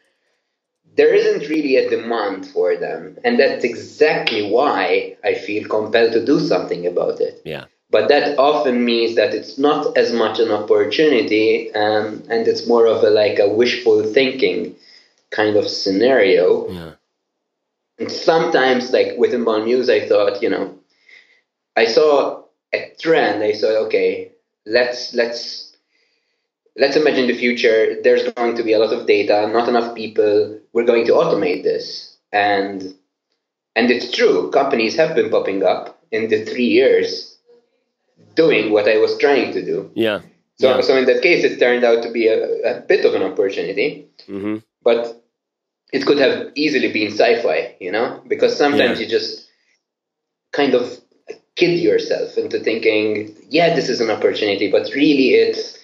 [0.96, 3.18] there isn't really a demand for them.
[3.24, 7.42] And that's exactly why I feel compelled to do something about it.
[7.46, 7.66] Yeah.
[7.92, 12.88] But that often means that it's not as much an opportunity um, and it's more
[12.88, 14.76] of a like a wishful thinking
[15.32, 16.70] kind of scenario.
[16.70, 16.92] Yeah.
[17.98, 20.78] And sometimes, like with Inbound News, I thought, you know,
[21.78, 23.44] I saw a trend.
[23.44, 24.32] I saw, okay,
[24.66, 25.65] let's let's
[26.78, 27.96] let's imagine the future.
[28.04, 30.60] There's going to be a lot of data, not enough people.
[30.74, 32.18] We're going to automate this.
[32.32, 32.96] And
[33.76, 37.38] And it's true, companies have been popping up in the three years
[38.36, 39.92] doing what I was trying to do.
[39.96, 40.22] Yeah.
[40.58, 40.82] So, yeah.
[40.82, 42.40] so in that case, it turned out to be a,
[42.72, 45.22] a bit of an opportunity, hmm but
[45.92, 49.06] it could have easily been sci-fi, you know, because sometimes Yeah.
[49.06, 49.48] you just
[50.54, 50.84] kind of
[51.56, 55.78] kid yourself into thinking, yeah, this is an opportunity, but really it's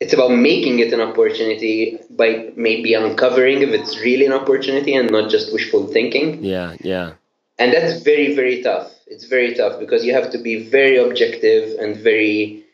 [0.00, 5.10] it's about making it an opportunity by maybe uncovering if it's really an opportunity and
[5.10, 6.42] not just wishful thinking.
[6.42, 6.74] Yeah.
[6.80, 7.12] Yeah.
[7.58, 8.90] And that's very, very tough.
[9.06, 12.64] It's very tough because you have to be very objective and very.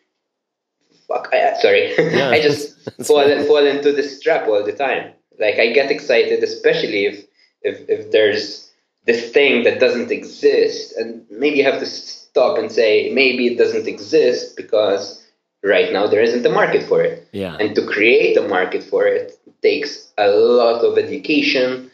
[1.08, 1.92] Fuck, I, sorry.
[1.98, 2.30] Yeah.
[2.30, 5.12] I just fall, fall into this trap all the time.
[5.38, 7.24] Like, I get excited, especially if,
[7.62, 8.70] if, if there's
[9.04, 10.96] this thing that doesn't exist.
[10.96, 15.25] And maybe you have to stop and say, maybe it doesn't exist because
[15.62, 17.28] right now there isn't a market for it.
[17.32, 17.56] Yeah.
[17.58, 21.90] And to create a market for it takes a lot of education,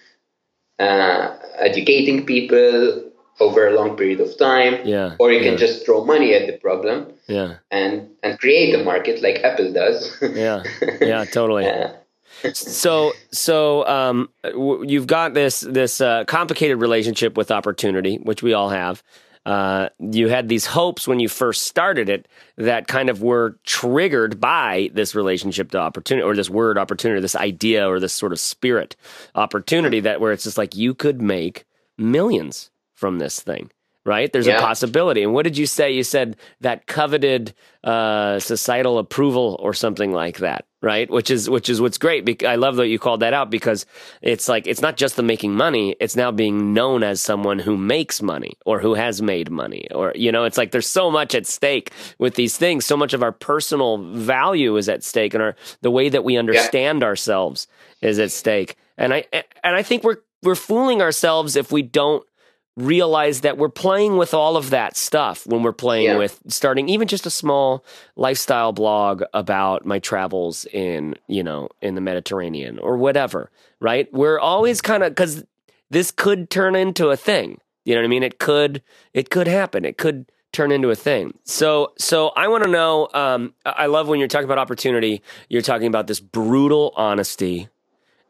[0.78, 4.86] uh, educating people over a long period of time.
[4.86, 5.16] Yeah.
[5.18, 5.58] Or you can yeah.
[5.58, 7.56] just throw money at the problem Yeah.
[7.70, 10.16] and, and create a market like Apple does.
[10.34, 10.62] Yeah.
[11.00, 11.24] Yeah.
[11.24, 11.66] Totally.
[11.66, 11.92] Uh,
[12.52, 18.52] so so um, w- you've got this this uh, complicated relationship with opportunity, which we
[18.52, 19.02] all have.
[19.44, 24.40] Uh, you had these hopes when you first started it that kind of were triggered
[24.40, 28.38] by this relationship to opportunity, or this word opportunity, this idea, or this sort of
[28.38, 28.94] spirit
[29.34, 31.64] opportunity that where it's just like you could make
[31.98, 33.70] millions from this thing.
[34.04, 34.32] Right?
[34.32, 35.22] There's a possibility.
[35.22, 35.92] And what did you say?
[35.92, 41.08] You said that coveted uh, societal approval or something like that, right?
[41.10, 42.44] Which is which is what's great.
[42.44, 43.86] I love that you called that out because
[44.20, 47.76] it's like it's not just the making money; it's now being known as someone who
[47.76, 51.34] makes money or who has made money, or you know, it's like there's so much
[51.34, 52.84] at stake with these things.
[52.84, 56.36] So much of our personal value is at stake, and our the way that we
[56.36, 57.68] understand ourselves
[58.00, 58.76] is at stake.
[58.98, 62.24] And I and I think we're we're fooling ourselves if we don't
[62.76, 66.16] realize that we're playing with all of that stuff when we're playing Yeah.
[66.16, 67.84] with starting even just a small
[68.16, 74.06] lifestyle blog about my travels in you know in the mediterranean or whatever right?
[74.12, 75.44] We're always kind of because
[75.90, 77.58] this could turn into a thing.
[77.84, 78.22] You know what i mean?
[78.22, 78.82] It could
[79.12, 79.84] it could happen.
[79.84, 81.34] It could turn into a thing.
[81.44, 85.62] So so i want to know um I love when you're talking about opportunity you're
[85.62, 87.68] talking about this brutal honesty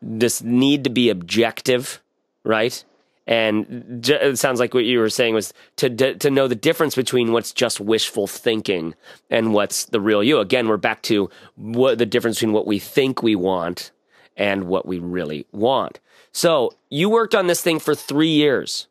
[0.00, 2.02] this need to be objective
[2.44, 2.84] right
[3.26, 7.32] and it sounds like what you were saying was to to know the difference between
[7.32, 8.94] what's just wishful thinking
[9.30, 10.38] and what's the real you.
[10.40, 13.90] Again, we're back to what the difference between what we think we want
[14.36, 16.00] and what we really want.
[16.32, 18.86] So you worked on this thing for three years,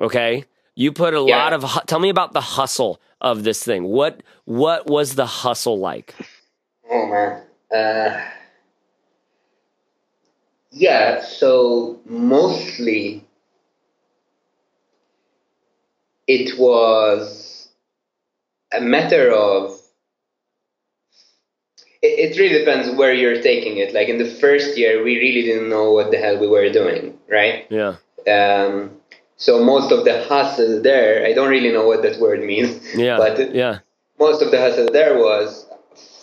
[0.00, 0.44] okay?
[0.74, 1.36] You put a Yeah.
[1.36, 1.64] lot of.
[1.86, 3.84] Tell me about the hustle of this thing.
[3.84, 6.14] What what was the hustle like?
[6.90, 7.42] Oh man.
[7.74, 8.20] Uh,
[10.70, 13.25] yeah, so mostly
[16.26, 17.68] it was
[18.72, 19.80] a matter of.
[22.02, 23.94] It, it really depends where you're taking it.
[23.94, 27.18] Like in the first year, we really didn't know what the hell we were doing,
[27.30, 27.66] right?
[27.70, 28.90] Yeah, Um,
[29.36, 32.80] so most of the hustle there, I don't really know what that word means.
[32.94, 33.78] yeah, But yeah,
[34.18, 35.66] most of the hustle there was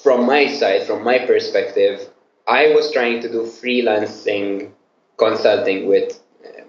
[0.04, 2.10] from my side, from my perspective,
[2.48, 4.72] I was trying to do freelancing
[5.18, 6.20] consulting with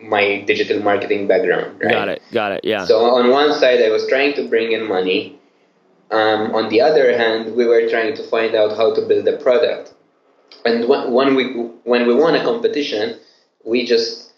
[0.08, 1.80] my digital marketing background.
[1.82, 1.92] Right?
[1.92, 2.60] got it, got it.
[2.64, 5.38] Yeah, So on one side, I was trying to bring in money.
[6.10, 9.36] Um, on the other hand, we were trying to find out how to build a
[9.38, 9.92] product.
[10.64, 11.44] And when, when we
[11.84, 13.18] when we won a competition,
[13.64, 14.32] we just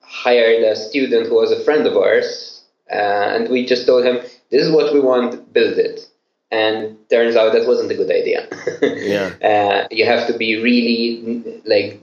[0.00, 2.94] hired a student who was a friend of ours, uh,
[3.34, 4.16] and we just told him,
[4.50, 6.08] "This is what we want, build it."
[6.50, 8.48] And turns out that wasn't a good idea.
[8.82, 9.28] Yeah.
[9.42, 12.00] uh, you have to be really like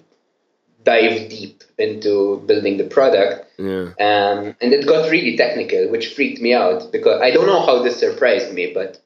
[0.85, 6.41] dive deep into building the product yeah, um, and it got really technical, which freaked
[6.41, 9.01] me out because I don't know how this surprised me, but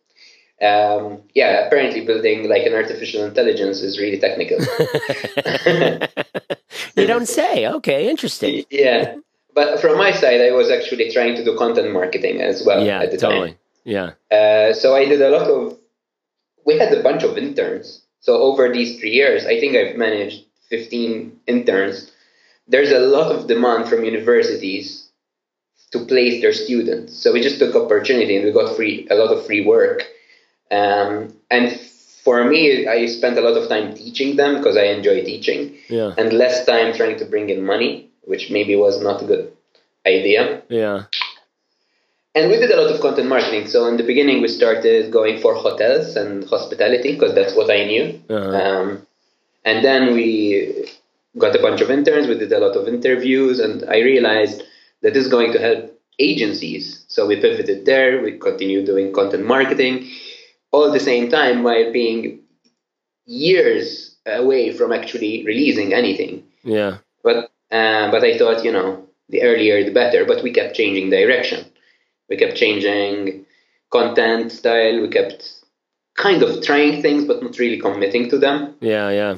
[0.61, 4.57] um, yeah, apparently building like an artificial intelligence is really technical.
[6.95, 7.67] you don't say.
[7.67, 8.65] Okay, interesting.
[8.71, 9.15] yeah,
[9.53, 13.01] but from my side, I was actually trying to do content marketing as well Yeah,
[13.01, 13.57] at the totally.
[13.85, 14.31] Yeah, time.
[14.31, 15.77] Uh, so I did a lot of.
[16.65, 18.03] We had a bunch of interns.
[18.21, 22.11] So over these three years, I think I've managed 15 interns.
[22.67, 25.09] There's a lot of demand from universities
[25.91, 27.17] to place their students.
[27.17, 30.03] So we just took opportunity and we got free a lot of free work.
[30.71, 31.79] Um, and
[32.23, 36.13] for me, I spent a lot of time teaching them because I enjoy teaching, yeah,
[36.17, 39.51] and less time trying to bring in money, which maybe was not a good
[40.05, 40.61] idea.
[40.69, 41.05] yeah,
[42.35, 43.67] And we did a lot of content marketing.
[43.67, 47.85] So in the beginning, we started going for hotels and hospitality because that's what I
[47.85, 48.21] knew.
[48.29, 48.51] Uh-huh.
[48.61, 49.07] Um,
[49.69, 50.89] and then we
[51.37, 52.27] got a bunch of interns.
[52.27, 54.63] We did a lot of interviews, and I realized
[55.03, 55.81] that is going to help
[56.17, 57.05] agencies.
[57.07, 58.21] So we pivoted there.
[58.21, 60.09] We continued doing content marketing,
[60.71, 62.41] all the same time while being
[63.25, 66.43] years away from actually releasing anything.
[66.63, 66.97] Yeah.
[67.23, 70.25] But uh, but I thought, you know, the earlier the better.
[70.25, 71.65] But we kept changing direction.
[72.27, 73.45] We kept changing
[73.91, 75.01] content style.
[75.01, 75.41] We kept
[76.15, 78.75] kind of trying things, but not really committing to them.
[78.81, 79.37] Yeah, yeah.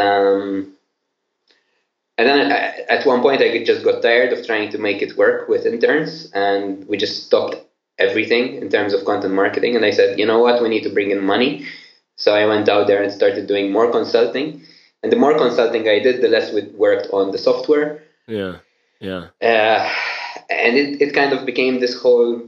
[0.00, 0.72] Um,
[2.18, 5.16] and then I, at one point, I just got tired of trying to make it
[5.16, 7.56] work with interns, and we just stopped
[7.98, 9.76] everything in terms of content marketing.
[9.76, 11.66] And I said, you know what, we need to bring in money.
[12.16, 14.62] So I went out there and started doing more consulting.
[15.02, 18.02] And the more consulting I did, the less we worked on the software.
[18.26, 18.56] Yeah,
[19.00, 19.28] yeah.
[19.40, 19.90] Uh,
[20.50, 22.42] and it, it kind of became this whole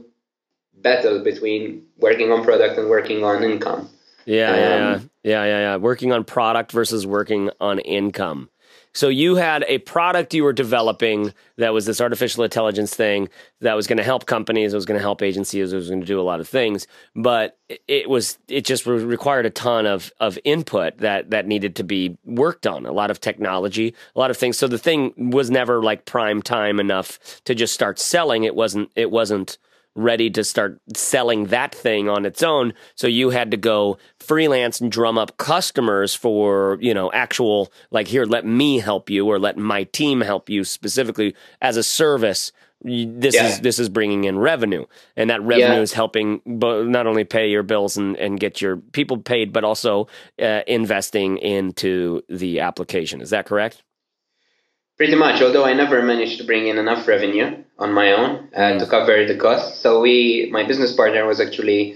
[0.75, 3.89] battle between working on product and working on income.
[4.25, 5.75] Yeah, um, yeah, yeah, yeah, yeah.
[5.77, 8.49] Working on product versus working on income.
[8.95, 13.27] So you had a product you were developing that was this artificial intelligence thing
[13.59, 16.01] that was going to help companies, it was going to help agencies, it was going
[16.01, 17.57] to do a lot of things, but
[17.87, 22.17] it was it just required a ton of of input that that needed to be
[22.23, 24.57] worked on, a lot of technology, a lot of things.
[24.57, 28.43] So the thing was never like prime time enough to just start selling.
[28.43, 29.57] It wasn't it wasn't
[29.95, 32.73] ready to start selling that thing on its own.
[32.95, 38.07] So you had to go freelance and drum up customers for, you know, actual, like,
[38.07, 42.51] here, let me help you or let my team help you specifically as a service.
[42.85, 43.47] This yeah.
[43.47, 45.79] is this is bringing in revenue, and that revenue yeah.
[45.79, 50.09] is helping not only pay your bills and, and get your people paid, but also
[50.41, 53.21] uh, investing into the application.
[53.21, 53.83] Is that correct?
[54.97, 58.59] Pretty much, although I never managed to bring in enough revenue on my own uh,
[58.59, 58.79] mm.
[58.79, 59.79] to cover the costs.
[59.79, 61.95] So we, my business partner, was actually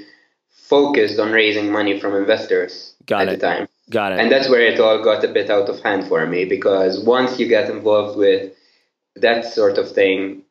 [0.49, 3.39] focused on raising money from investors got at it.
[3.39, 3.67] the time.
[3.89, 4.19] Got it.
[4.19, 7.39] And that's where it all got a bit out of hand for me because once
[7.39, 8.51] you get involved with
[9.15, 10.43] that sort of thing,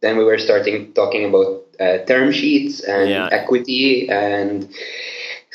[0.00, 3.28] then we were starting talking about uh, term sheets and yeah.
[3.32, 4.68] equity and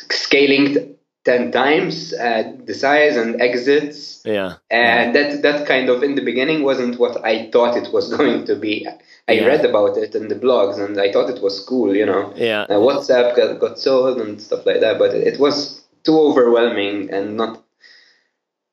[0.09, 0.95] scaling
[1.29, 4.23] 10 times uh, the size and exits.
[4.25, 4.55] Yeah.
[4.71, 5.31] And yeah.
[5.31, 8.55] that that kind of in the beginning wasn't what I thought it was going to
[8.55, 8.87] be.
[9.27, 9.45] I yeah.
[9.45, 12.33] read about it in the blogs and I thought it was cool, you know.
[12.35, 12.63] Yeah.
[12.63, 17.37] Uh, WhatsApp got, got sold and stuff like that, but it was too overwhelming and
[17.37, 17.63] not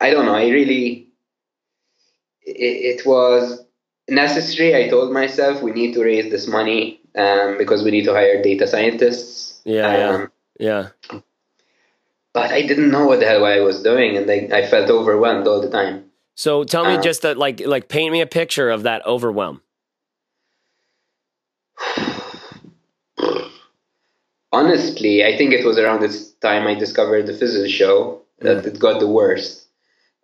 [0.00, 1.08] I don't know, I really
[2.40, 3.62] it, it was
[4.08, 4.74] necessary.
[4.74, 8.42] I told myself we need to raise this money um, because we need to hire
[8.42, 9.60] data scientists.
[9.66, 10.08] Yeah.
[10.08, 10.88] Um, yeah.
[11.12, 11.20] yeah
[12.36, 15.46] but I didn't know what the hell I was doing, and I, I felt overwhelmed
[15.48, 16.04] all the time.
[16.34, 19.62] So tell me, uh, just that, like, like paint me a picture of that overwhelm.
[24.52, 28.66] Honestly, I think it was around this time I discovered the Fizzle show that mm.
[28.66, 29.62] it got the worst.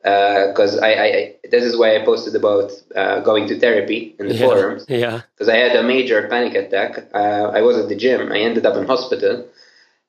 [0.03, 4.29] Because uh, I, I, this is why I posted about uh, going to therapy in
[4.29, 4.47] the yeah.
[4.47, 4.85] forums.
[4.87, 5.23] Yeah.
[5.35, 7.09] Because I had a major panic attack.
[7.15, 8.33] Uh, I was at the gym.
[8.33, 9.47] I ended up in hospital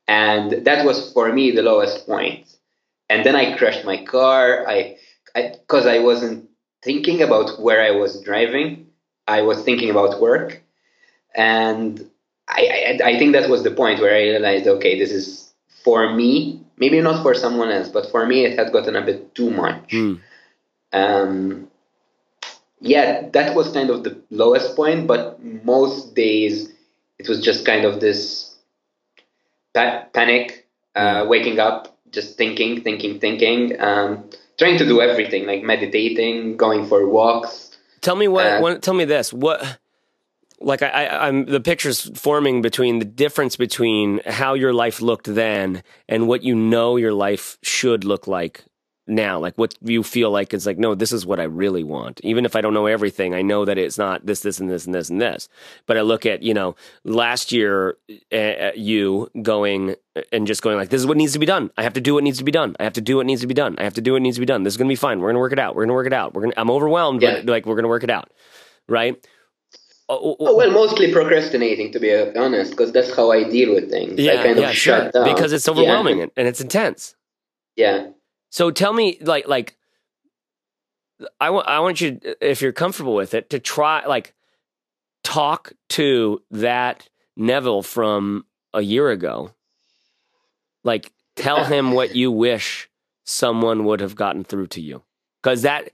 [0.08, 2.48] and that was for me the lowest point.
[3.10, 4.68] And then i crashed my car.
[4.68, 4.98] I
[5.36, 6.50] because I, I, wasn't
[6.84, 8.88] thinking about where i was driving.
[9.28, 10.62] I was thinking about work.
[11.36, 12.10] And
[12.48, 16.13] I, I, I think that was the point where i realized okay this is for
[16.13, 19.50] me maybe not for someone else but for me it had gotten a bit too
[19.50, 19.89] much.
[19.89, 20.20] Mm.
[20.92, 21.68] um,
[22.82, 26.74] yeah that was kind of the lowest point but most days
[27.18, 28.53] it was just kind of this
[29.74, 35.64] pa- panic, uh, waking up, just thinking, thinking, thinking, um, trying to do everything like
[35.64, 37.76] meditating, going for walks.
[38.02, 38.46] Tell me what.
[38.46, 39.34] Uh, tell me this.
[39.34, 39.80] What?
[40.60, 45.34] Like I, I, I'm the pictures forming between the difference between how your life looked
[45.34, 48.64] then and what you know your life should look like
[49.08, 52.22] now like what you feel like is like no this is what i really want
[52.24, 54.86] even if i don't know everything i know that it's not this this and this
[54.86, 55.50] and this and this
[55.86, 57.98] but i look at you know last year
[58.32, 59.96] uh, you going
[60.32, 62.13] and just going like this is what needs to be done i have to do
[62.13, 63.84] what needs to be done i have to do what needs to be done i
[63.84, 65.28] have to do what needs to be done this is going to be fine we're
[65.28, 66.72] going to work it out we're going to work it out we're going to i'm
[66.72, 67.36] overwhelmed yeah.
[67.36, 68.32] but like we're going to work it out
[68.88, 69.28] right
[70.10, 74.20] Oh, oh, well, mostly procrastinating, to be honest, because that's how I deal with things.
[74.20, 75.10] Yeah, yeah, of sure.
[75.13, 76.26] Because it's overwhelming yeah.
[76.36, 77.16] and it's intense.
[77.78, 78.10] Yeah.
[78.54, 79.76] So tell me, like, like,
[81.42, 84.36] I want, I want you, if you're comfortable with it, to try, like,
[85.24, 89.56] talk to that Neville from a year ago.
[90.84, 92.92] Like, tell him what you wish
[93.25, 95.02] someone would have gotten through to you,
[95.42, 95.90] because that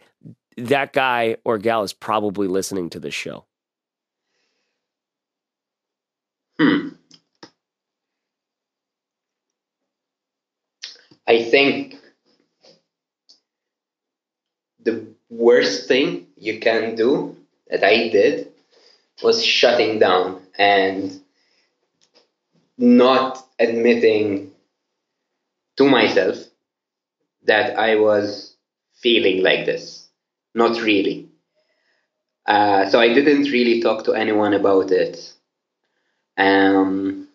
[0.58, 3.46] that guy or gal is probably listening to this show.
[6.60, 6.90] Hmm.
[11.26, 11.96] I think
[14.84, 17.36] the worst thing you can do
[17.70, 18.52] that I did
[19.22, 21.20] was shutting down and
[22.78, 24.52] not admitting
[25.78, 26.38] to myself
[27.44, 28.56] that I was
[28.94, 30.08] feeling like this.
[30.56, 31.28] Not really.
[32.46, 35.34] Uh, so I didn't really talk to anyone about it.
[36.38, 37.28] Um,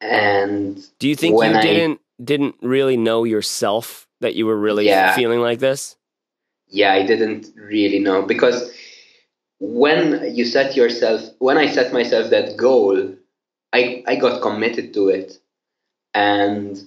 [0.00, 4.86] and Do you think you I- didn't didn't really know yourself that you were really
[4.86, 5.14] Yeah.
[5.14, 5.96] feeling like this?
[6.68, 8.72] yeah, I didn't really know because
[9.60, 13.14] when you set yourself, when I set myself that goal,
[13.72, 15.38] I, I got committed to it.
[16.14, 16.82] And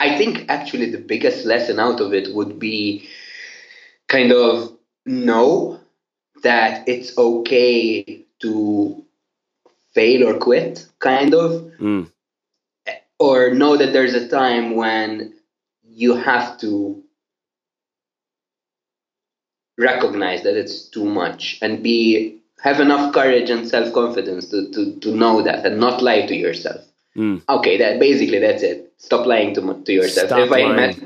[0.00, 3.08] I think actually the biggest lesson out of it would be
[4.08, 4.72] kind of
[5.04, 5.78] know
[6.42, 9.04] that it's okay to
[9.94, 12.10] fail or quit, kind of, Mm.
[13.18, 15.34] Or know that there's a time when
[15.84, 17.02] you have to
[19.78, 25.14] recognize that it's too much and be have enough courage and self-confidence to, to, to
[25.14, 26.82] know that and not lie to yourself
[27.16, 27.40] Mm.
[27.48, 30.98] okay that basically that's it stop lying to, to yourself Stop if i met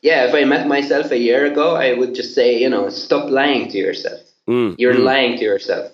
[0.00, 3.28] yeah if i met myself a year ago i would just say you know stop
[3.28, 4.76] lying to yourself Mm.
[4.78, 5.02] you're Mm.
[5.04, 5.90] lying to yourself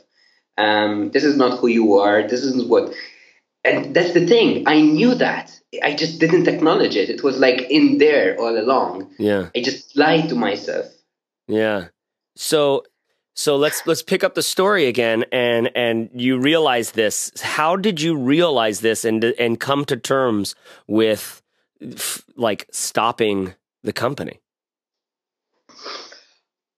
[0.58, 2.92] um, this is not who you are this isn't what
[3.64, 5.50] and that's the thing i knew that
[5.82, 9.48] i just didn't acknowledge it it was like in there all along Yeah.
[9.56, 10.86] i just lied to myself
[11.48, 11.88] Yeah.
[12.36, 12.84] So
[13.34, 17.30] so let's let's pick up the story again and and you realize this.
[17.56, 20.54] How did you realize this and and come to terms
[20.86, 21.40] with
[21.80, 24.40] f- like stopping the company?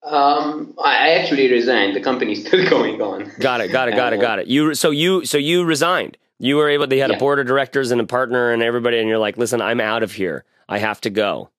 [0.03, 1.95] Um, I I actually resigned.
[1.97, 3.31] The company's still going on.
[3.41, 3.69] Got it.
[3.73, 3.97] Got it.
[3.97, 4.21] Got it.
[4.21, 4.47] Got it.
[4.47, 6.17] You so you so you resigned.
[6.41, 6.87] You were able.
[6.87, 9.61] They had a board of directors and a partner and everybody, and you're like, listen,
[9.61, 10.45] I'm out of here.
[10.71, 11.51] I have to go.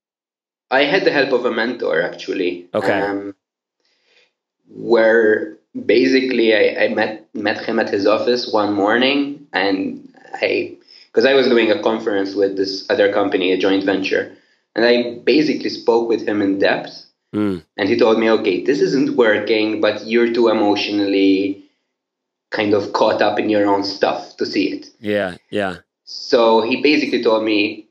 [0.71, 2.67] I had the help of a mentor actually.
[2.73, 2.99] Okay.
[2.99, 3.35] Um,
[4.67, 10.75] where basically I, I met met him at his office one morning, and I
[11.07, 14.35] because I was doing a conference with this other company, a joint venture,
[14.75, 17.05] and I basically spoke with him in depth.
[17.35, 17.63] Mm.
[17.77, 21.63] And he told me, okay, this isn't working, but you're too emotionally
[22.51, 24.87] kind of caught up in your own stuff to see it.
[24.99, 25.37] Yeah.
[25.49, 25.77] Yeah.
[26.03, 27.87] So he basically told me,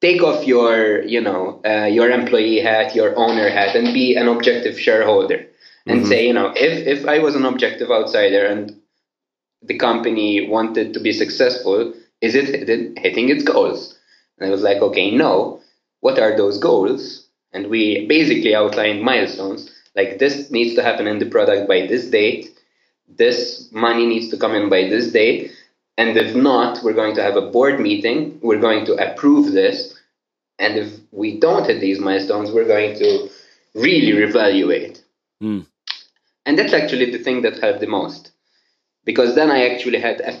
[0.00, 4.28] take off your, you know, uh, your employee hat, your owner hat, and be an
[4.28, 5.46] objective shareholder,
[5.86, 6.08] and Mhm.
[6.08, 8.74] say, you know, if if I was an objective outsider and
[9.62, 12.46] the company wanted to be successful, is it
[12.98, 13.98] hitting its goals?
[14.38, 15.60] And I was like, okay, no.
[16.00, 17.26] What are those goals?
[17.52, 22.06] And we basically outlined milestones like this needs to happen in the product by this
[22.06, 22.50] date.
[23.08, 25.52] This money needs to come in by this date.
[25.96, 28.38] And if not, we're going to have a board meeting.
[28.42, 29.98] We're going to approve this.
[30.58, 33.30] And if we don't hit these milestones, we're going to
[33.74, 35.02] really reevaluate.
[35.40, 35.60] Hmm.
[36.46, 38.32] And that's actually the thing that helped the most.
[39.04, 40.40] Because then I actually had a,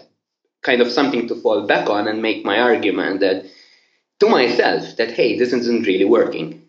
[0.62, 3.44] kind of something to fall back on and make my argument that
[4.20, 6.67] to myself that, hey, this isn't really working.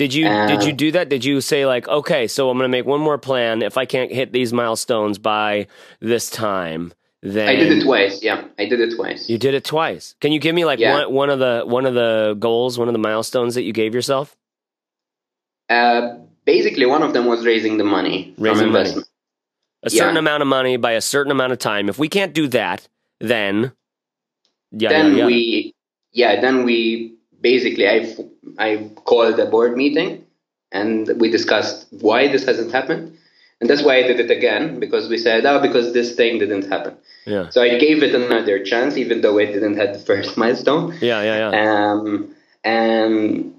[0.00, 1.10] Did you did you do that?
[1.10, 3.60] Did you say like, okay, so I'm going to make one more plan.
[3.60, 5.66] If I can't hit these milestones by
[6.00, 8.22] this time, then I did it twice.
[8.22, 9.28] Yeah, I did it twice.
[9.28, 10.14] You did it twice.
[10.22, 10.94] Can you give me like Yeah.
[11.04, 13.92] one one of the one of the goals, one of the milestones that you gave
[13.94, 14.34] yourself?
[15.68, 18.78] Uh, basically, one of them was raising the money Raising from money.
[18.80, 19.06] investment.
[19.82, 20.20] A certain Yeah.
[20.20, 21.90] amount of money by a certain amount of time.
[21.90, 22.88] If we can't do that,
[23.20, 23.72] then
[24.72, 25.74] yeah, then we,
[26.10, 28.16] yeah, then we basically I
[28.58, 30.24] I called a board meeting
[30.72, 33.16] and we discussed why this hasn't happened,
[33.60, 36.68] and that's why I did it again because we said, oh, because this thing didn't
[36.68, 36.94] happen.
[37.26, 40.96] yeah, So I gave it another chance, even though it didn't have the first milestone.
[41.00, 41.90] yeah, yeah, yeah.
[41.92, 43.52] Um, and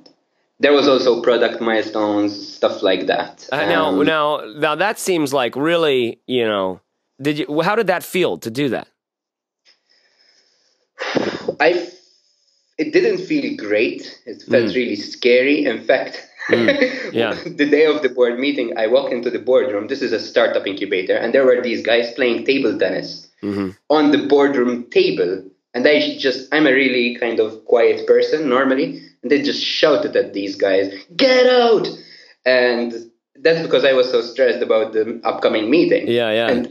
[0.60, 3.50] there was also product milestones, stuff like that.
[3.52, 6.80] Uh, now, Um, now, now that seems like really, you know,
[7.22, 7.62] did you?
[7.62, 8.88] How did that feel to do that?
[11.60, 11.90] I
[12.82, 14.02] it didn't feel great.
[14.26, 14.76] It felt Mm.
[14.80, 15.58] really scary.
[15.72, 16.14] In fact,
[16.50, 16.68] Mm.
[17.20, 17.34] Yeah.
[17.62, 19.86] the day of the board meeting, I walk into the boardroom.
[19.88, 23.10] This is a startup incubator, and there were these guys playing table tennis
[23.42, 25.32] hmm on the boardroom table.
[25.74, 28.88] And I just, I'm a really kind of quiet person normally,
[29.22, 30.86] and they just shouted at these guys,
[31.26, 31.86] "Get out!"
[32.46, 32.88] And
[33.46, 36.04] that's because I was so stressed about the upcoming meeting.
[36.08, 36.50] Yeah, yeah.
[36.52, 36.62] And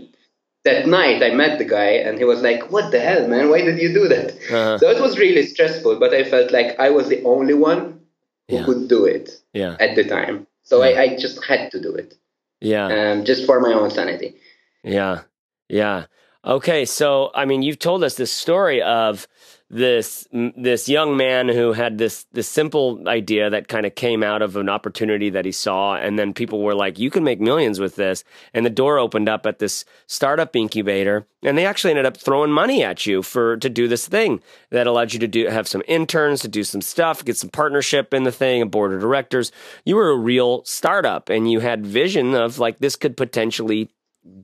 [0.64, 3.48] that night I met the guy and he was like, What the hell, man?
[3.50, 4.32] Why did you do that?
[4.50, 4.78] Uh-huh.
[4.78, 8.00] So it was really stressful, but I felt like I was the only one
[8.48, 8.64] who Yeah.
[8.64, 10.46] could do it yeah, at the time.
[10.62, 12.14] So I, I just had to do it,
[12.60, 12.86] yeah.
[12.86, 14.36] um, just for my own sanity.
[14.84, 15.22] Yeah.
[15.68, 16.06] Yeah.
[16.44, 16.84] Okay.
[16.84, 19.26] So, I mean, you've told us this story of
[19.70, 24.42] this this young man who had this this simple idea that kind of came out
[24.42, 27.78] of an opportunity that he saw and then people were like you can make millions
[27.78, 32.04] with this and the door opened up at this startup incubator and they actually ended
[32.04, 34.40] up throwing money at you for to do this thing
[34.70, 38.12] that allowed you to do have some interns to do some stuff get some partnership
[38.12, 39.52] in the thing a board of directors.
[39.84, 43.90] You were a real startup and you had vision of like this could potentially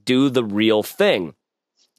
[0.05, 1.35] do the real thing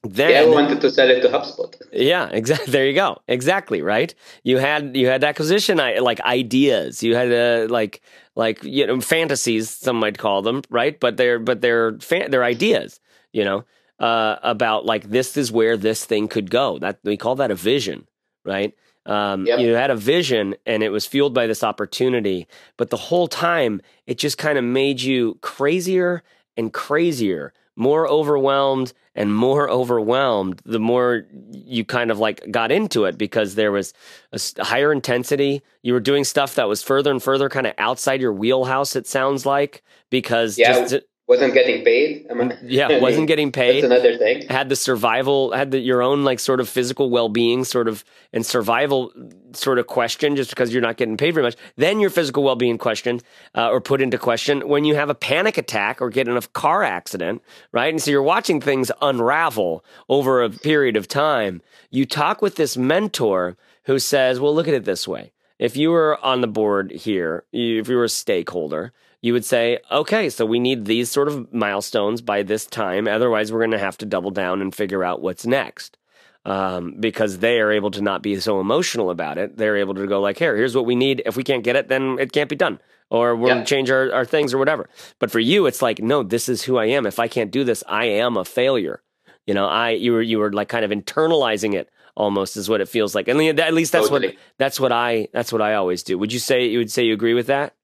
[0.03, 1.73] then yeah, I wanted to sell it to HubSpot.
[1.91, 2.71] Yeah, exactly.
[2.71, 3.21] There you go.
[3.27, 4.13] Exactly right.
[4.43, 7.03] You had you had acquisition like ideas.
[7.03, 8.01] You had uh, like
[8.35, 9.69] like you know fantasies.
[9.69, 12.99] Some might call them right, but they're but they're fan, they're ideas.
[13.33, 13.65] You know
[13.99, 16.77] uh, about like this is where this thing could go.
[16.79, 18.07] That we call that a vision,
[18.45, 18.73] right?
[19.05, 19.59] Um, yep.
[19.59, 22.45] You had a vision and it was fueled by this opportunity,
[22.75, 26.23] but the whole time it just kind of made you crazier
[26.57, 33.05] and crazier more overwhelmed and more overwhelmed the more you kind of like got into
[33.05, 33.93] it because there was
[34.33, 35.61] a higher intensity.
[35.83, 39.07] You were doing stuff that was further and further kind of outside your wheelhouse it
[39.07, 42.25] sounds like because yeah, just, wasn't getting paid.
[42.31, 43.83] I, yeah, wasn't getting paid.
[43.83, 44.47] That's another thing.
[44.47, 48.05] Had the survival, had the, your own like sort of physical well being, sort of
[48.31, 49.11] and survival
[49.51, 51.57] sort of question, just because you're not getting paid very much.
[51.75, 53.19] Then your physical well being question
[53.55, 56.41] uh, or put into question when you have a panic attack or get in a
[56.41, 57.41] car accident,
[57.73, 57.93] right?
[57.93, 61.61] And so you're watching things unravel over a period of time.
[61.91, 65.89] You talk with this mentor who says, "Well, look at it this way." If you
[65.89, 68.93] were on the board here, if you were a stakeholder,
[69.27, 73.09] you would say, okay, so we need these sort of milestones by this time.
[73.09, 75.97] Otherwise, we're going to have to double down and figure out what's next.
[76.45, 79.57] Um, because they are able to not be so emotional about it.
[79.57, 81.21] They're able to go like, here, here's what we need.
[81.25, 82.79] If we can't get it, then it can't be done.
[83.09, 83.63] Or we'll yeah.
[83.65, 84.89] change our, our things or whatever.
[85.19, 87.05] But for you, it's like, no, this is who I am.
[87.05, 89.03] If I can't do this, I am a failure.
[89.45, 92.81] You know, I you were you were like kind of internalizing it almost is what
[92.81, 93.27] it feels like.
[93.27, 94.29] And at least that's totally.
[94.29, 96.17] what that's what I that's what I always do.
[96.17, 97.76] Would you say you would say you agree with that?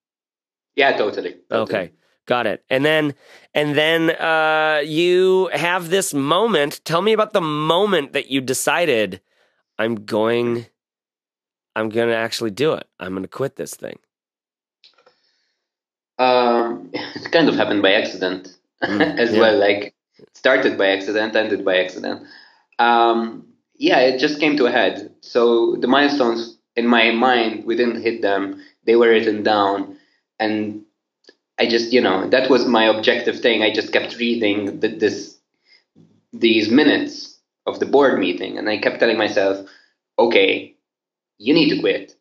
[0.76, 1.36] Yeah, totally.
[1.50, 1.62] totally.
[1.62, 1.92] Okay.
[2.26, 2.64] Got it.
[2.70, 3.16] And then
[3.54, 6.82] and then uh you have this moment.
[6.86, 9.22] Tell me about the moment that you decided
[9.78, 10.68] I'm going
[11.76, 12.88] I'm going to actually do it.
[13.00, 14.00] I'm going to quit this thing.
[16.18, 19.40] Um it kind of happened by accident mm, as yeah.
[19.40, 19.94] well like
[20.34, 22.26] started by accident, ended by accident.
[22.80, 25.14] Um yeah, it just came to a head.
[25.20, 28.62] So the milestones in my mind, we didn't hit them.
[28.86, 29.98] They were written down
[30.44, 30.84] and
[31.58, 33.64] I just you know that was my objective thing.
[33.64, 35.38] I just kept reading the, this
[36.34, 39.66] these minutes of the board meeting, and I kept telling myself,
[40.20, 40.76] okay,
[41.38, 42.16] you need to quit.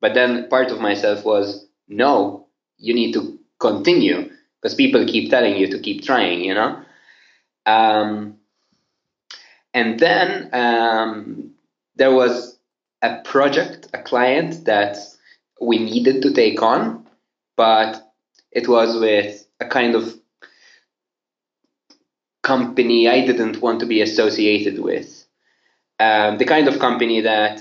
[0.00, 2.46] But then part of myself was, no,
[2.78, 4.30] you need to continue
[4.60, 6.82] because people keep telling you to keep trying, you know.
[7.66, 8.38] Um,
[9.74, 11.52] and then um,
[11.96, 12.58] there was
[13.02, 14.96] a project, a client that
[15.60, 17.01] we needed to take on
[17.56, 18.12] but
[18.50, 20.14] it was with a kind of
[22.42, 25.24] company I didn't want to be associated with.
[26.00, 27.60] Um, the kind of company that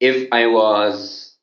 [0.00, 1.34] if I was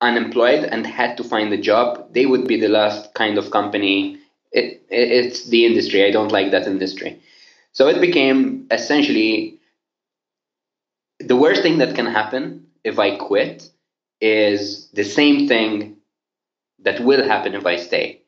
[0.00, 4.18] unemployed and had to find a job, they would be the last kind of company.
[4.52, 6.04] It, it, it's the industry.
[6.04, 7.20] I don't like that industry.
[7.72, 9.58] So it became essentially
[11.18, 13.70] the worst thing that can happen if I quit
[14.20, 15.96] is the same thing
[16.82, 18.22] that will happen if I stay.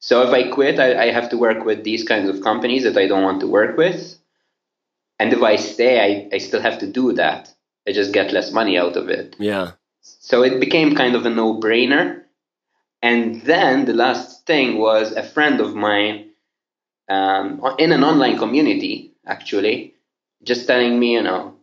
[0.00, 2.98] So if I quit, I, I, have to work with these kinds of companies that
[2.98, 4.18] I don't want to work with.
[5.18, 7.50] And if I stay, I, I still have to do that.
[7.88, 9.36] I just get less money out of it.
[9.38, 9.72] Yeah.
[10.02, 12.22] So it became kind of a no brainer.
[13.00, 16.30] And then the last thing was a friend of mine
[17.08, 19.94] um, in an online community, actually,
[20.42, 21.54] just telling me, you know,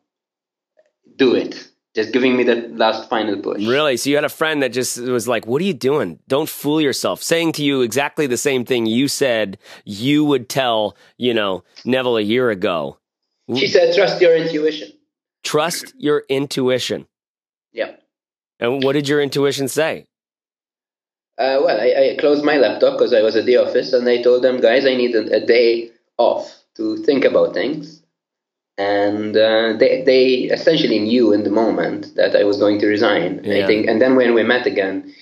[1.16, 3.66] do it just giving me that last final push.
[3.66, 3.98] Really?
[3.98, 6.20] So you had a friend that just was like, "What are you doing?
[6.28, 10.96] Don't fool yourself." Saying to you exactly the same thing you said you would tell,
[11.18, 12.98] you know, Neville a year ago.
[13.56, 14.90] She said, "Trust your intuition."
[15.44, 17.08] Trust your intuition.
[17.74, 17.96] Yeah.
[18.60, 20.06] And what did your intuition say?
[21.38, 24.22] Uh, well, I, I, closed my laptop because I was at the office, and I
[24.22, 25.90] told them, guys, I need a, a day
[26.20, 28.01] off to think about things
[28.82, 30.26] and uh, they they
[30.58, 33.42] essentially knew in the moment that I was going to resign.
[33.44, 33.64] Yeah.
[33.64, 35.14] I think, and then when we met again,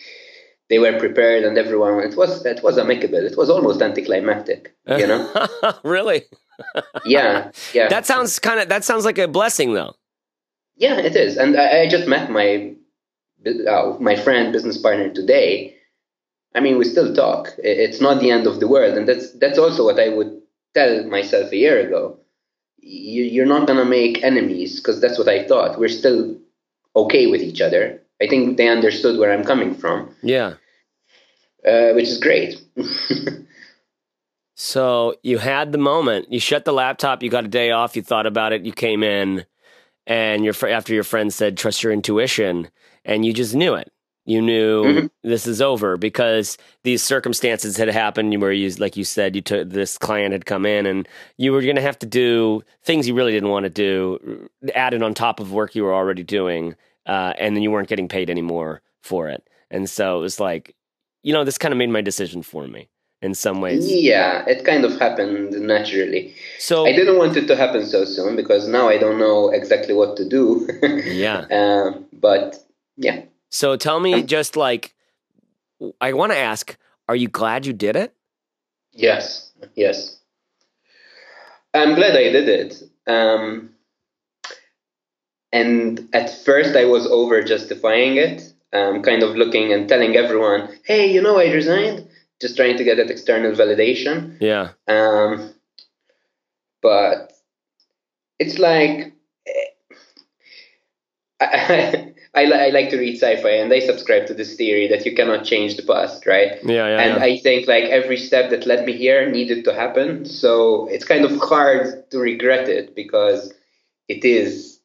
[0.70, 2.00] they were prepared, and everyone.
[2.10, 3.24] It was it was amicable.
[3.32, 5.24] It was almost anticlimactic, you know.
[5.84, 6.24] really?
[7.06, 7.88] yeah, yeah.
[7.90, 9.94] That sounds kind of that sounds like a blessing, though.
[10.76, 12.74] Yeah, it is, and I, I just met my
[13.46, 15.76] uh, my friend, business partner today.
[16.56, 17.54] I mean, we still talk.
[17.60, 20.32] It's not the end of the world, and that's that's also what I would
[20.74, 22.20] tell myself a year ago
[22.82, 25.80] you're not gonna make enemies because that's what I thought.
[25.80, 26.36] We're still
[26.96, 28.02] okay with each other.
[28.22, 30.56] I think they understood where I'm coming from, Yeah.
[31.66, 32.62] uh, which is great.
[34.62, 36.32] So you had the moment.
[36.34, 37.24] You shut the laptop.
[37.24, 37.96] You got a day off.
[37.96, 38.64] You thought about it.
[38.66, 39.46] You came in,
[40.06, 42.68] and your fr- after your friend said, "Trust your intuition,"
[43.06, 43.90] and you just knew it.
[44.30, 45.10] You knew Mhm.
[45.24, 49.70] this is over because these circumstances had happened where you, like you said, you took
[49.70, 51.08] this client had come in, and
[51.38, 55.02] you were going to have to do things you really didn't want to do, added
[55.02, 56.76] on top of work you were already doing,
[57.08, 59.42] uh, and then you weren't getting paid anymore for it.
[59.72, 60.76] And so it was like,
[61.24, 62.88] you know, this kind of made my decision for me
[63.24, 63.92] in some ways.
[63.92, 66.36] yeah, it kind of happened naturally.
[66.60, 69.96] So I didn't want it to happen so soon because now I don't know exactly
[69.96, 70.68] what to do.
[71.26, 71.46] Yeah.
[71.50, 72.58] Um, but
[72.96, 74.96] yeah, So tell me just like
[76.02, 76.78] I want to ask,
[77.08, 78.14] are you glad you did it?
[78.92, 80.18] yes, yes.
[81.74, 82.84] I'm glad I did it.
[83.06, 83.76] Um,
[85.52, 90.70] and at first, I was over justifying it, um, kind of looking and telling everyone,
[90.84, 92.08] "Hey, you know, I resigned."
[92.42, 94.38] Just trying to get that external validation.
[94.40, 94.70] Yeah.
[94.88, 95.54] Um,
[96.82, 97.34] but
[98.40, 99.14] it's like
[101.42, 101.99] I,
[102.40, 105.14] I, li- I like to read sci-fi, and I subscribe to this theory that you
[105.14, 106.58] cannot change the past, right?
[106.64, 107.02] Yeah, yeah.
[107.02, 107.24] and yeah.
[107.24, 110.26] I think like every step that led me here needed to happen.
[110.26, 113.54] So it's kind of hard to regret it because
[114.08, 114.80] it is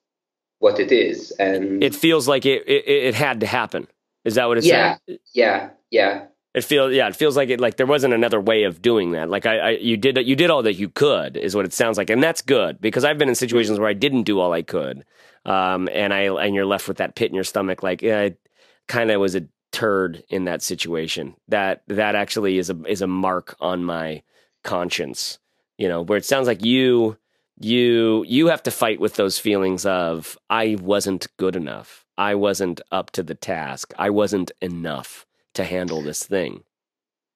[0.58, 3.86] what it is, and it feels like it, it it had to happen.
[4.24, 5.18] Is that what it's yeah, saying?
[5.32, 6.24] yeah, yeah,
[6.54, 9.28] It feels yeah, it feels like it like there wasn't another way of doing that.
[9.28, 11.98] Like I, I you did you did all that you could is what it sounds
[11.98, 12.10] like.
[12.10, 15.04] And that's good because I've been in situations where I didn't do all I could.
[15.44, 18.36] Um and I and you're left with that pit in your stomach like I
[18.88, 21.34] kind of was a turd in that situation.
[21.48, 24.22] That that actually is a is a mark on my
[24.62, 25.38] conscience.
[25.78, 27.18] You know, where it sounds like you
[27.58, 32.04] you you have to fight with those feelings of I wasn't good enough.
[32.16, 33.92] I wasn't up to the task.
[33.98, 36.62] I wasn't enough to handle this thing.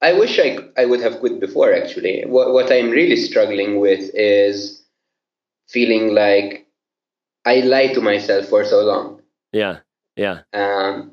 [0.01, 2.23] I wish I, I would have quit before, actually.
[2.25, 4.85] What, what I'm really struggling with is
[5.67, 6.68] feeling like
[7.49, 9.23] I lied to myself for so long.
[9.53, 9.81] Yeah.
[10.17, 10.43] Yeah.
[10.53, 11.13] Um,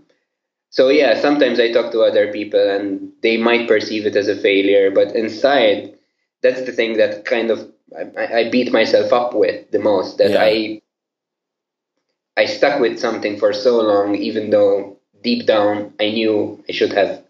[0.70, 4.36] so, yeah, sometimes I talk to other people and they might perceive it as a
[4.36, 5.96] failure, but inside,
[6.44, 7.60] that's the thing that kind of
[7.96, 10.18] I, I beat myself up with the most.
[10.18, 10.44] That Yeah.
[10.44, 10.82] I
[12.36, 16.92] I stuck with something for so long, even though deep down I knew I should
[16.94, 17.24] have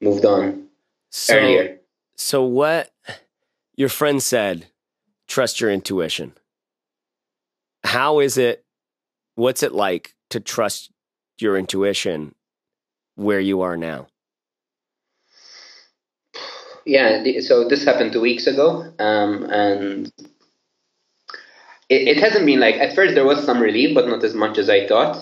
[0.00, 0.68] moved on
[1.10, 1.78] So, earlier.
[2.14, 2.90] so what
[3.74, 4.66] your friend said,
[5.26, 6.32] trust your intuition.
[7.86, 8.64] How is it
[9.36, 10.90] what's it like to trust
[11.38, 12.34] your intuition
[13.14, 14.08] where you are now?
[16.84, 20.12] Yeah, so this happened two weeks ago, um, and
[21.88, 24.58] it, it hasn't been like at first there was some relief, but not as much
[24.58, 25.16] as I thought.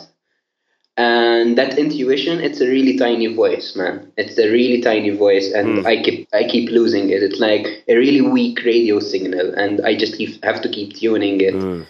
[0.96, 4.12] And that intuition, it's a really tiny voice, man.
[4.16, 5.86] It's a really tiny voice, and Hmm.
[5.86, 7.22] I keep I keep losing it.
[7.22, 11.40] It's like a really weak radio signal, and I just keep, have to keep tuning
[11.40, 11.86] it Mm.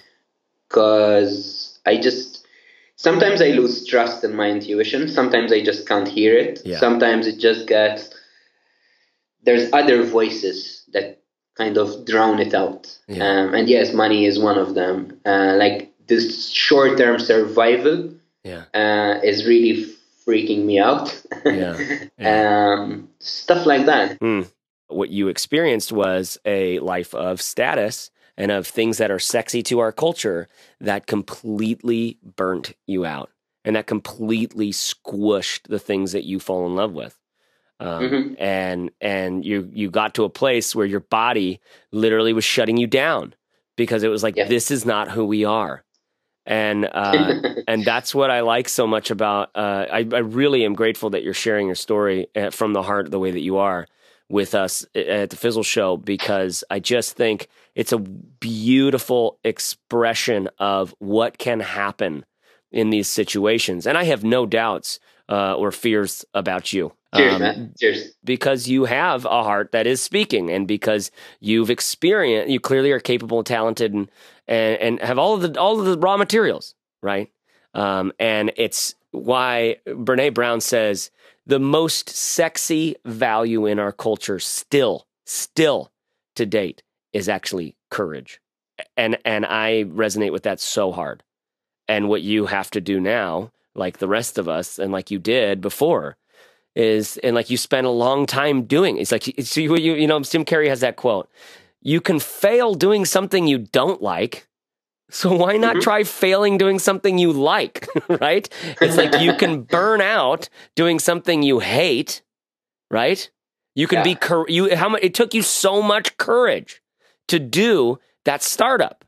[0.74, 2.46] Because I just
[2.96, 5.08] sometimes I lose trust in my intuition.
[5.08, 6.60] Sometimes I just can't hear it.
[6.64, 6.78] Yeah.
[6.78, 8.10] Sometimes it just gets
[9.44, 11.20] there's other voices that
[11.56, 12.98] kind of drown it out.
[13.06, 13.24] Yeah.
[13.24, 15.20] Um, and yes, money is one of them.
[15.24, 18.12] Uh, like this short term survival
[18.42, 18.64] Yeah.
[18.74, 19.86] uh, is really
[20.26, 21.08] freaking me out.
[21.44, 21.76] Yeah.
[22.32, 24.18] um, stuff like that.
[24.88, 29.78] What you experienced was a life of status and of things that are sexy to
[29.80, 30.48] our culture
[30.80, 33.30] that completely burnt you out
[33.64, 37.18] and that completely squished the things that you fall in love with.
[37.80, 38.36] Um, Mhm.
[38.38, 41.60] and and you you got to a place where your body
[41.92, 43.34] literally was shutting you down
[43.76, 44.46] because it was like Yeah.
[44.46, 45.84] this is not who we are
[46.46, 47.34] and uh,
[47.66, 49.50] and that's what I like so much about.
[49.54, 53.10] Uh, I, I really am grateful that you're sharing your story uh, from the heart
[53.10, 53.86] the way that you are
[54.28, 60.94] with us at the Fizzle Show because I just think it's a beautiful expression of
[60.98, 62.24] what can happen
[62.70, 64.98] in these situations, and I have no doubts
[65.28, 66.92] uh, or fears about you.
[67.14, 67.74] Cheers, Um, man.
[67.78, 68.12] Cheers.
[68.24, 72.98] because you have a heart that is speaking and because you've experienced you clearly are
[72.98, 74.10] capable talented and
[74.48, 77.30] and, and have all of the all of the raw materials right
[77.72, 81.12] um, and it's why brene brown says
[81.46, 85.90] the most sexy value in our culture still still
[86.36, 86.82] to date
[87.12, 88.40] is actually courage
[88.96, 91.22] and and i resonate with that so hard
[91.88, 95.18] and what you have to do now like the rest of us and like you
[95.18, 96.16] did before
[96.74, 98.98] is and like you spent a long time doing.
[98.98, 101.28] It's like it's, you you you know Jim Carrey has that quote.
[101.80, 104.46] you can fail doing something you don't like.
[105.10, 105.82] So why not Mhm.
[105.82, 108.48] try failing doing something you like, right?
[108.80, 112.22] It's like you can burn out doing something you hate,
[112.90, 113.30] right?
[113.74, 114.16] You can be Yeah.
[114.16, 116.82] cour- you how much it took you so much courage
[117.28, 119.04] to do that startup.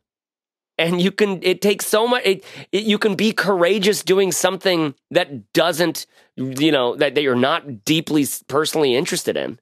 [0.78, 4.94] And you can it takes so much it, it you can be courageous doing something
[5.11, 9.59] that doesn't you know that, that you're not deeply personally interested in.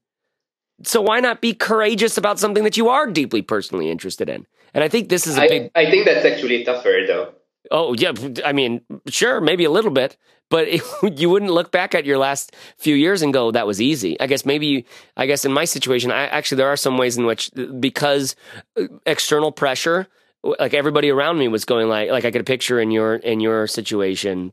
[0.82, 4.46] So why not be courageous about something that you are deeply personally interested in?
[4.74, 7.34] And I think this is a I, big I think that's actually tougher though.
[7.70, 8.12] Oh yeah,
[8.44, 10.18] I mean, sure, maybe a little bit,
[10.50, 10.82] but it,
[11.18, 14.26] you wouldn't look back at your last few years and go, "That was easy." I
[14.26, 14.84] guess maybe,
[15.16, 17.50] I guess in my situation, I actually there are some ways in which
[17.80, 18.36] because
[18.76, 20.08] uh, external pressure,
[20.42, 23.40] like everybody around me was going like, like I get a picture in your in
[23.40, 24.52] your situation.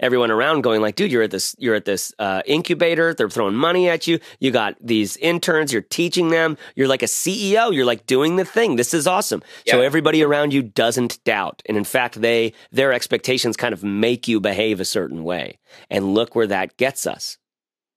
[0.00, 3.14] Everyone around going like, dude, you're at this, you're at this uh, incubator.
[3.14, 4.18] They're throwing money at you.
[4.40, 5.72] You got these interns.
[5.72, 6.56] You're teaching them.
[6.74, 7.72] You're like a CEO.
[7.74, 8.76] You're like doing the thing.
[8.76, 9.42] This is awesome.
[9.66, 14.28] So everybody around you doesn't doubt, and in fact, they their expectations kind of make
[14.28, 15.58] you behave a certain way.
[15.90, 17.38] And look where that gets us.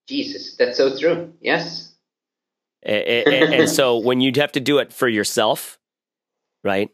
[0.08, 1.32] Jesus, that's so true.
[1.40, 1.94] Yes.
[2.84, 5.78] A- a- a- and so when you'd have to do it for yourself,
[6.64, 6.88] right?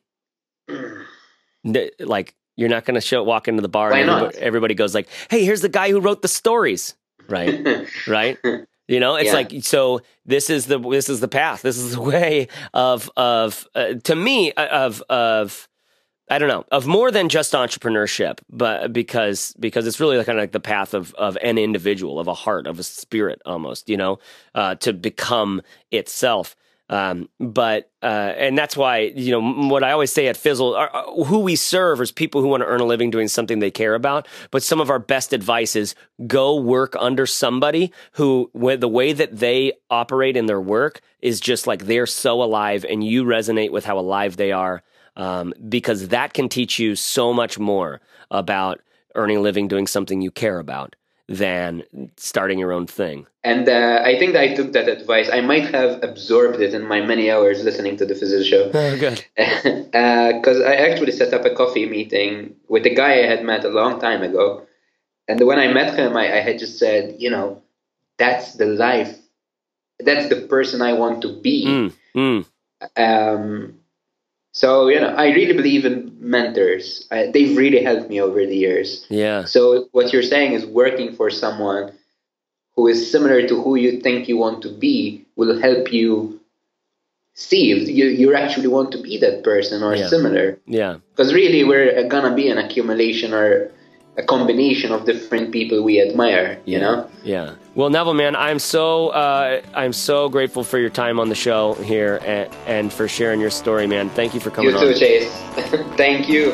[1.99, 4.95] Like you're not going to show walk into the bar Why and everybody, everybody goes
[4.95, 6.95] like, "Hey, here's the guy who wrote the stories."
[7.29, 7.87] Right?
[8.07, 8.39] right?
[8.89, 9.35] You know, it's Yeah.
[9.35, 10.01] like so.
[10.25, 11.63] This is the this is the path.
[11.63, 15.69] This is the way of of uh, to me uh, of of
[16.31, 20.43] I don't know of more than just entrepreneurship, but because because it's really kind of
[20.43, 23.89] like the path of of an individual, of a heart, of a spirit, almost.
[23.89, 24.19] You know,
[24.55, 26.55] uh, to become itself.
[26.89, 30.89] Um, but uh, and that's why you know what I always say at Fizzle, are,
[30.89, 33.73] are- who we serve is people who want to earn a living doing something they
[33.73, 34.29] care about.
[34.53, 35.97] But some of our best advice is
[36.29, 41.67] go work under somebody who, the way that they operate in their work, is just
[41.67, 44.83] like they're so alive, and you resonate with how alive they are,
[45.17, 48.81] um, because that can teach you so much more about
[49.17, 50.95] earning a living doing something you care about
[51.29, 51.83] than
[52.17, 53.27] starting your own thing.
[53.43, 55.29] And uh, I think that I took that advice.
[55.33, 58.71] I might have absorbed it in my many hours listening to the Fizzle Show.
[58.75, 59.25] Oh, good.
[59.37, 63.69] Because I actually set up a coffee meeting with a guy I had met a
[63.69, 64.67] long time ago.
[65.29, 67.63] And when I met him, I, I had just said, you know,
[68.19, 69.17] that's the life,
[69.99, 71.67] that's the person I want to be.
[71.67, 72.47] Mm, mm,
[72.97, 73.79] Um,
[74.57, 77.07] so, you know, I really believe in mentors.
[77.11, 79.05] I, they've really helped me over the years.
[79.11, 79.45] yeah.
[79.45, 81.93] So what you're saying is working for someone
[82.75, 86.41] who is similar to who you think you want to be will help you
[87.35, 90.09] see if you, you actually want to be that person or Yeah.
[90.09, 90.59] similar.
[90.67, 90.93] Yeah.
[91.11, 93.71] Because really, we're gonna be an accumulation or
[94.19, 96.61] a combination of different people we admire.
[96.65, 97.11] You know.
[97.23, 97.55] Yeah.
[97.75, 101.75] Well, Neville, man, I'm so uh, I'm so grateful for your time on the show
[101.75, 104.09] here and, and for sharing your story, man.
[104.11, 104.95] Thank you for coming You too, on.
[104.95, 105.31] Chase.
[105.97, 106.53] Thank you.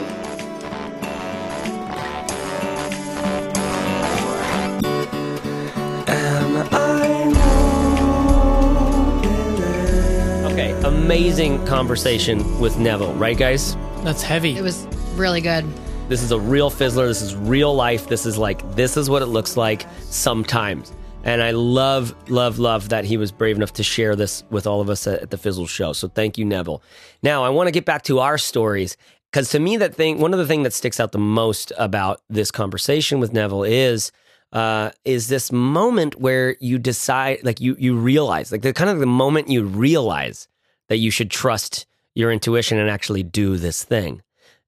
[10.53, 13.77] Okay, amazing conversation with Neville, right, guys?
[14.03, 14.57] That's heavy.
[14.57, 15.65] It was really good.
[16.13, 17.07] This is a real fizzler.
[17.07, 18.07] This is real life.
[18.07, 20.93] This is like this is what it looks like sometimes.
[21.25, 24.83] And I love, love, love that he was brave enough to share this with all
[24.83, 25.95] of us at, the Fizzle Show.
[25.95, 26.83] So thank you, Neville.
[27.23, 28.99] Now I want to get back to our stories
[29.31, 32.21] because to me, that thing, one of the things that sticks out the most about
[32.29, 34.13] this conversation with Neville is
[34.53, 38.99] uh, is this moment where you decide, like you you realize, like the kind of
[38.99, 40.47] the moment you realize
[40.89, 44.21] that you should trust your intuition and actually do this thing.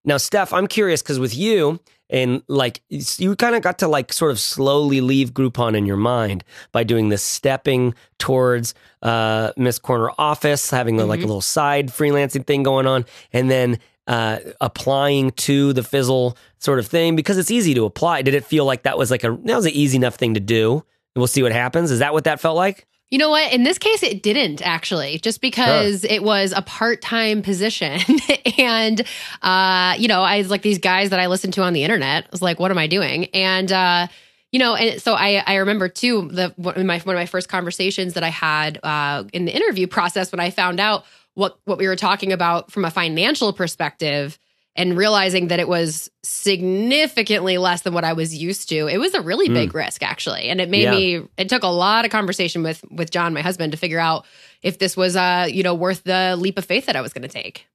[0.05, 1.81] Now, Steph, I'm curious because with you
[2.11, 5.97] and like you kind of got to like sort of slowly leave Groupon in your
[5.97, 11.89] mind by doing this stepping towards uh, Miss Corner office, having like a little side
[11.89, 17.39] freelancing thing going on, and then uh, applying to the Fizzle sort of thing because
[17.39, 18.23] it's easy to apply.
[18.23, 20.41] Did it feel like that was like a that was an easy enough thing to
[20.41, 20.85] do?
[21.15, 21.91] And we'll see what happens.
[21.91, 22.87] Is that what that felt like?
[23.15, 23.53] You know what?
[23.53, 28.01] In this case, it didn't actually, just because it was a part time position.
[28.59, 29.01] and,
[29.41, 32.25] uh, you know, I was like these guys that I listened to on the internet.
[32.25, 33.27] I was like, what am I doing?
[33.27, 34.09] And, uh,
[34.51, 37.27] you know, and so I, I remember too the one of my one of my
[37.27, 41.05] first conversations that I had uh, in the interview process when I found out
[41.35, 44.41] what what we were talking about from a financial perspective
[44.77, 48.87] and realizing that it was significantly less than what I was used to.
[48.89, 50.91] It was a really big risk actually, and it made Yeah.
[50.97, 51.23] me.
[51.37, 54.25] It took a lot of conversation with with John, my husband, to figure out
[54.63, 57.23] if this was uh you know worth the leap of faith that I was going
[57.23, 57.67] to take.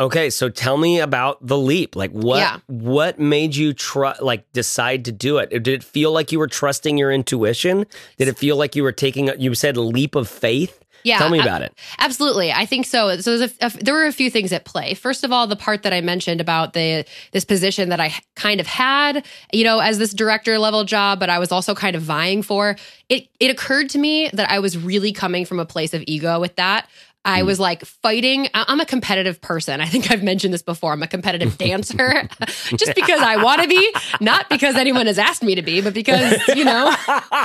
[0.00, 1.96] Okay, so tell me about the leap.
[1.96, 2.58] Like what Yeah.
[2.66, 5.50] what made you try like decide to do it?
[5.50, 7.84] Did it feel like you were trusting your intuition?
[8.16, 10.84] Did it feel like you were taking a, you said leap of faith?
[11.04, 11.72] Yeah, Tell me about it.
[11.98, 13.16] Absolutely, I think so.
[13.20, 14.94] So there's a, a- there were a few things at play.
[14.94, 18.60] First of all, the part that I mentioned about the this position that I kind
[18.60, 22.02] of had, you know, as this director level job, but I was also kind of
[22.02, 22.76] vying for.
[23.08, 26.40] It it occurred to me that I was really coming from a place of ego
[26.40, 26.88] with that.
[27.24, 27.46] I hmm.
[27.46, 28.48] was like fighting.
[28.54, 29.80] I'm a competitive person.
[29.80, 30.92] I think I've mentioned this before.
[30.92, 32.28] I'm a competitive dancer
[32.76, 35.94] just because I want to be, not because anyone has asked me to be, but
[35.94, 36.94] because, you know,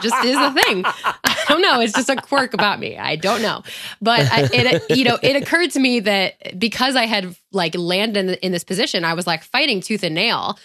[0.01, 0.83] just is a thing.
[0.85, 1.81] I don't know.
[1.81, 2.97] It's just a quirk about me.
[2.97, 3.63] I don't know.
[4.01, 8.29] But I, it, you know, it occurred to me that because I had like landed
[8.29, 10.57] in, in this position, I was like fighting tooth and nail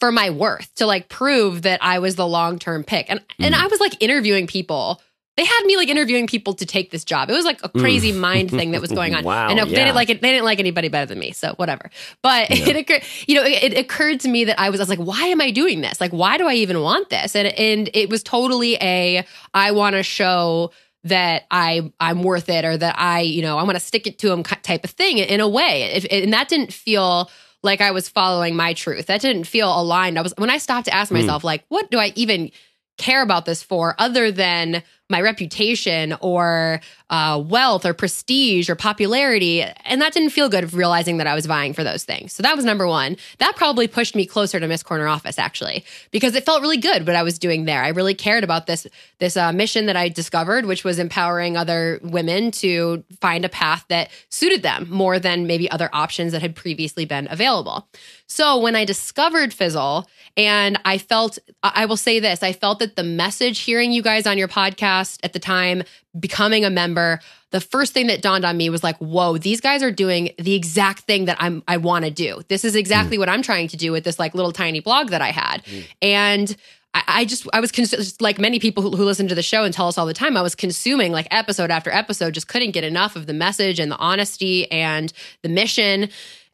[0.00, 3.10] for my worth to like prove that I was the long term pick.
[3.10, 3.60] And and hmm.
[3.60, 5.00] I was like interviewing people.
[5.36, 7.28] They had me like interviewing people to take this job.
[7.28, 7.80] It was like a mm.
[7.80, 9.24] crazy mind thing that was going on.
[9.34, 10.20] Wow, I know they didn't like it.
[10.20, 11.32] They didn't like anybody better than me.
[11.32, 11.90] So whatever.
[12.22, 14.88] But it occurred, you know, it, it occurred to me that I was, I was
[14.90, 16.00] like, why am I doing this?
[16.00, 17.34] Like, why do I even want this?
[17.34, 19.24] And and it was totally a
[19.54, 20.72] I want to show
[21.04, 24.18] that I I'm worth it or that I you know I want to stick it
[24.20, 25.84] to him type of thing in a way.
[25.94, 27.30] If, and that didn't feel
[27.62, 29.06] like I was following my truth.
[29.06, 30.18] That didn't feel aligned.
[30.18, 31.16] I was when I stopped to ask hmm.
[31.16, 32.50] myself like, what do I even
[32.98, 34.82] care about this for other than
[35.14, 39.62] my reputation or uh, wealth or prestige or popularity.
[39.62, 42.32] And that didn't feel good realizing that I was vying for those things.
[42.32, 43.16] So that was number one.
[43.38, 47.06] That probably pushed me closer to Miss Corner Office actually, because it felt really good
[47.06, 47.82] what I was doing there.
[47.88, 48.86] I really cared about this
[49.18, 53.84] this uh, mission that I discovered, which was empowering other women to find a path
[53.88, 57.86] that suited them more than maybe other options that had previously been available.
[58.26, 62.78] So when I discovered Fizzle, and I felt, I I will say this, I felt
[62.78, 65.82] that the message hearing you guys on your podcast at the time,
[66.18, 69.82] becoming a member, the first thing that dawned on me was like, whoa, these guys
[69.82, 72.42] are doing the exact thing that I'm I want to do.
[72.48, 73.20] This is exactly mm.
[73.20, 75.64] what I'm trying to do with this like little tiny blog that I had.
[75.64, 75.86] Mm.
[76.02, 76.56] And
[76.94, 79.42] I, I just I was cons- just like many people who, who listen to the
[79.42, 80.36] show and tell us all the time.
[80.36, 83.90] I was consuming like episode after episode, just couldn't get enough of the message and
[83.90, 86.08] the honesty and the mission.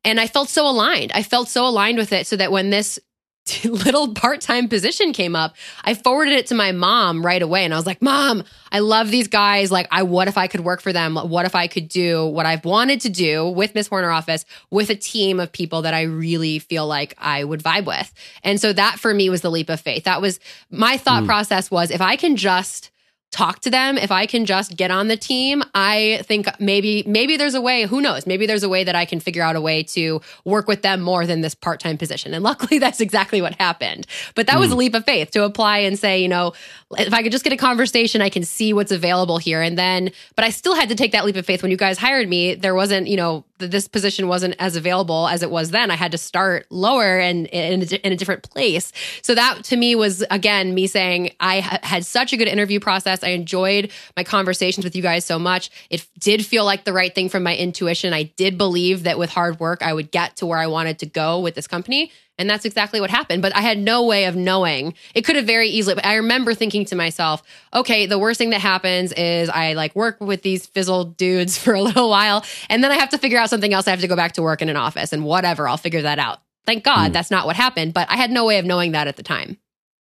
[0.05, 1.13] And I felt so aligned.
[1.13, 2.99] I felt so aligned with it, so that when this
[3.65, 7.77] little part-time position came up i forwarded it to my mom right away and i
[7.77, 9.71] was like mom i love these guys.
[9.71, 11.17] Like i what if i could work for them?
[11.17, 14.91] What if i could do what i've wanted to do with miss corner office with
[14.91, 18.13] a team of people that i really feel like i would vibe with?
[18.45, 20.05] And so that for me was the leap of faith.
[20.05, 20.39] That was
[20.71, 21.27] my thought hmm.
[21.27, 22.90] process was if i can just
[23.31, 23.97] talk to them.
[23.97, 27.85] If i can just get on the team i think maybe maybe there's a way
[27.85, 28.27] who knows?
[28.27, 31.01] Maybe there's a way that i can figure out a way to work with them
[31.01, 32.35] more than this part-time position.
[32.35, 34.07] And luckily that's exactly what happened.
[34.35, 34.81] But that was a hmm.
[34.81, 36.53] leap of faith to apply and say you know
[36.99, 39.63] if i could just get a conversation i can see what's available here.
[39.63, 41.63] And then but i still had to take that leap of faith.
[41.63, 45.43] When you guys hired me there wasn't you know this position wasn't as available as
[45.43, 45.91] it was then.
[45.91, 48.93] I had to start lower and in, a in a different place.
[49.23, 52.81] So that to me was again me saying i ha- had such a good interview
[52.81, 53.23] process.
[53.23, 55.71] I enjoyed my conversations with you guys so much.
[55.91, 58.13] It did feel like the right thing from my intuition.
[58.13, 61.07] I did believe that with hard work i would get to where i wanted to
[61.07, 62.11] go with this company
[62.41, 63.43] and that's exactly what happened.
[63.43, 64.95] But I had no way of knowing.
[65.15, 67.43] It could have very easily, but I remember thinking to myself,
[67.75, 71.75] okay, the worst thing that happens is I like work with these fizzle dudes for
[71.75, 73.87] a little while, and then I have to figure out something else.
[73.87, 76.19] I have to go back to work in an office and whatever, I'll figure that
[76.19, 76.41] out.
[76.67, 79.17] Thank God that's not what happened, but I had no way of knowing that at
[79.17, 79.59] the time.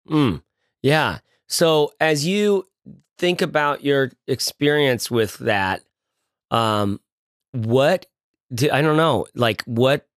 [0.09, 0.41] Mm,
[0.81, 1.19] yeah.
[1.47, 2.67] So as you
[3.17, 5.83] think about your experience with that,
[6.51, 6.99] um,
[7.51, 8.05] what
[8.53, 10.07] do, I don't know, like what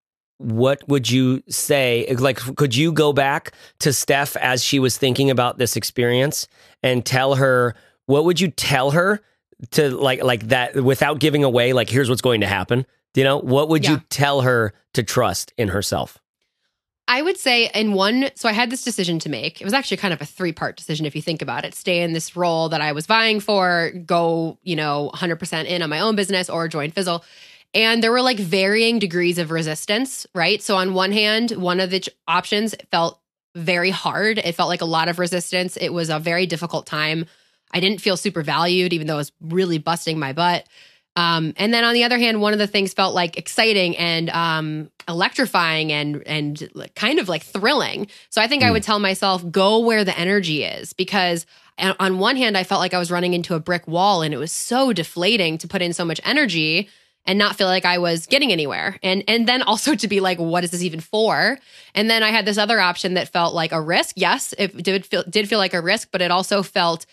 [0.40, 2.06] what would you say?
[2.18, 6.48] Like, could you go back to Steph as she was thinking about this experience
[6.82, 7.74] and tell her
[8.06, 9.20] what would you tell her
[9.72, 12.86] to like like that without giving away like here's what's going to happen?
[13.14, 13.92] You know, what would Yeah.
[13.92, 16.16] you tell her to trust in herself?
[17.06, 19.60] I would say in one, so I had this decision to make.
[19.60, 21.74] It was actually kind of a three part decision if you think about it.
[21.74, 25.90] Stay in this role that I was vying for, go, you know, 100% in on
[25.90, 27.24] my own business or join Fizzle.
[27.72, 30.60] And there were like varying degrees of resistance, right?
[30.60, 33.20] So on one hand, one of the ch- options felt
[33.54, 34.38] very hard.
[34.38, 35.76] It felt like a lot of resistance.
[35.76, 37.26] It was a very difficult time.
[37.72, 40.66] I didn't feel super valued, even though I was really busting my butt.
[41.16, 44.30] Um, and then on the other hand, one of the things felt like exciting and
[44.30, 48.06] um, electrifying and and kind of like thrilling.
[48.30, 51.46] So I think I would tell myself, go where the energy is, because
[51.78, 54.36] on one hand, I felt like I was running into a brick wall, and it
[54.36, 56.88] was so deflating to put in so much energy
[57.26, 58.98] and not feel like I was getting anywhere.
[59.02, 61.58] And and then also to be like, what is this even for?
[61.94, 64.14] And then I had this other option that felt like a risk.
[64.16, 67.06] Yes, it did feel did feel like a risk, but it also felt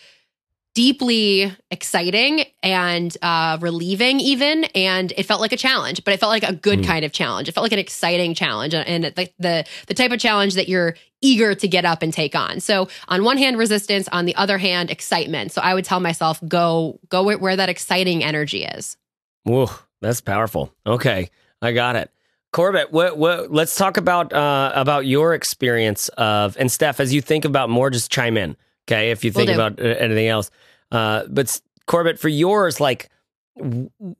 [0.78, 4.62] deeply exciting and uh, relieving, even.
[4.76, 6.86] And it felt like a challenge, but it felt like a good mm.
[6.86, 7.48] kind of challenge.
[7.48, 10.94] It felt like an exciting challenge and the, the, the type of challenge that you're
[11.20, 12.60] eager to get up and take on.
[12.60, 15.50] So on one hand, resistance, on the other hand, excitement.
[15.50, 18.96] So I would tell myself, go, go where that exciting energy is.
[19.42, 20.72] Whoa, that's powerful.
[20.86, 21.30] Okay.
[21.60, 22.10] I got it.
[22.52, 27.20] Corbett, what, what, let's talk about uh, about your experience of and Steph, as you
[27.20, 29.10] think about more, just chime in, okay?
[29.10, 30.50] If you think about uh, anything else,
[30.90, 33.10] uh, but Corbett, for yours, like,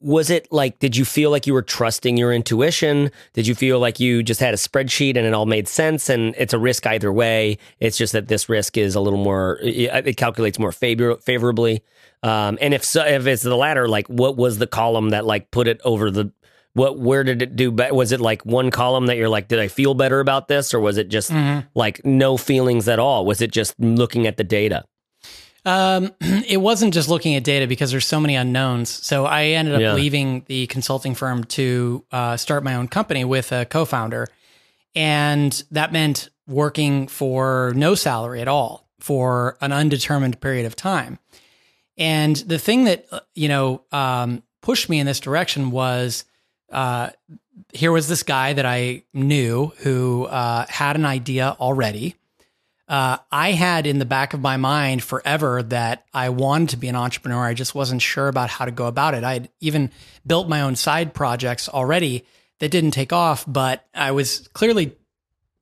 [0.01, 0.79] was it like?
[0.79, 3.11] Did you feel like you were trusting your intuition?
[3.33, 6.09] Did you feel like you just had a spreadsheet and it all made sense?
[6.09, 7.59] And it's a risk either way.
[7.81, 9.59] It's just that this risk is a little more.
[9.63, 11.83] It calculates more favor- favorably.
[12.23, 15.51] Um, and if so, if it's the latter, like, what was the column that like
[15.51, 16.33] put it over the
[16.75, 17.95] what where did it do better?
[17.95, 20.81] Was it like one column that you're like, did I feel better about this, or
[20.81, 21.67] was it just mm-hmm.
[21.75, 23.27] like no feelings at all?
[23.27, 24.85] Was it just looking at the data?
[25.69, 28.89] Um, it wasn't just looking at data because there's so many unknowns.
[28.89, 29.93] So I ended up yeah.
[29.93, 34.29] leaving the consulting firm to uh, start my own company with a co-founder,
[34.95, 41.19] and that meant working for no salary at all for an undetermined period of time.
[41.99, 46.25] And the thing that uh, you know um, pushed me in this direction was
[46.73, 47.11] uh,
[47.75, 52.15] here was this guy that I knew who uh, had an idea already.
[52.89, 56.89] Uh, I had in the back of my mind forever that I wanted to be
[56.89, 57.45] an entrepreneur.
[57.45, 59.25] I just wasn't sure about how to go about it.
[59.25, 59.91] I had even
[60.27, 62.25] built my own side projects already
[62.61, 64.97] that didn't take off, but I was clearly,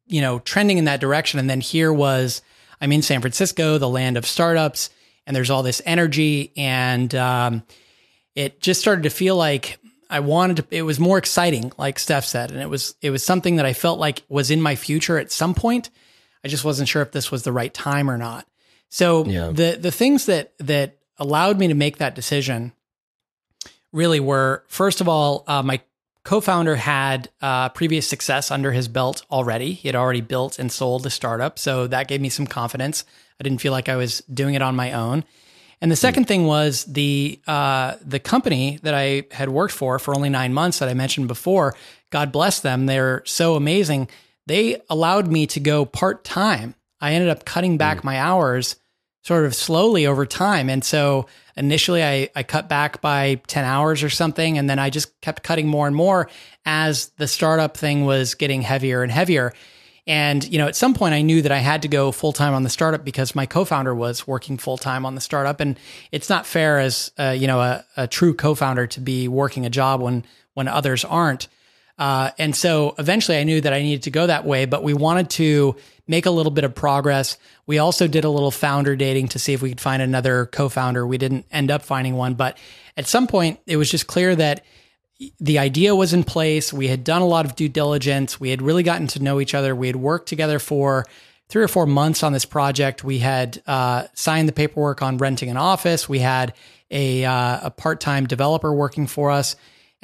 [0.06, 1.40] you know, trending in that direction.
[1.40, 2.42] And then here was
[2.80, 4.90] I'm in San Francisco, the land of startups,
[5.26, 7.64] and there's all this energy, and um,
[8.36, 12.24] it just started to feel like I wanted to, it was more exciting, like Steph
[12.24, 15.18] said, and it was, it was something that I felt like was in my future
[15.18, 15.90] at some point.
[16.44, 18.46] I just wasn't sure if this was the right time or not.
[18.88, 19.48] So yeah.
[19.48, 22.72] the, the things that, that allowed me to make that decision
[23.92, 25.80] really were, first of all, uh, my
[26.24, 29.72] co-founder had uh, previous success under his belt already.
[29.72, 31.58] He had already built and sold a startup.
[31.58, 33.04] So that gave me some confidence.
[33.40, 35.24] I didn't feel like I was doing it on my own.
[35.80, 40.14] And the second thing was the uh, the company that I had worked for for
[40.14, 41.74] only nine months that I mentioned before.
[42.10, 44.08] God bless them; they're so amazing.
[44.46, 46.74] They allowed me to go part time.
[47.00, 48.04] I ended up cutting back mm.
[48.04, 48.76] my hours
[49.22, 51.26] sort of slowly over time, and so
[51.56, 55.42] initially I, I cut back by 10 hours or something and then i just kept
[55.42, 56.28] cutting more and more
[56.66, 59.54] as the startup thing was getting heavier and heavier
[60.06, 62.54] and, you know, at some point I knew that I had to go full time
[62.54, 65.58] on the startup because my co-founder was working full time on the startup.
[65.58, 65.78] And
[66.12, 69.70] it's not fair as, uh, you know, a, a true co-founder to be working a
[69.70, 70.24] job when,
[70.54, 71.48] when others aren't.
[71.98, 74.94] Uh, and so eventually I knew that I needed to go that way, but we
[74.94, 75.76] wanted to
[76.06, 77.38] make a little bit of progress.
[77.66, 81.06] We also did a little founder dating to see if we could find another co-founder.
[81.06, 82.58] We didn't end up finding one, but
[82.96, 84.64] at some point it was just clear that
[85.40, 86.72] the idea was in place.
[86.72, 88.38] We had done a lot of due diligence.
[88.38, 89.74] We had really gotten to know each other.
[89.74, 91.06] We had worked together for
[91.48, 93.04] three or four months on this project.
[93.04, 96.08] We had uh, signed the paperwork on renting an office.
[96.08, 96.54] We had
[96.90, 99.56] a, uh, a part time developer working for us,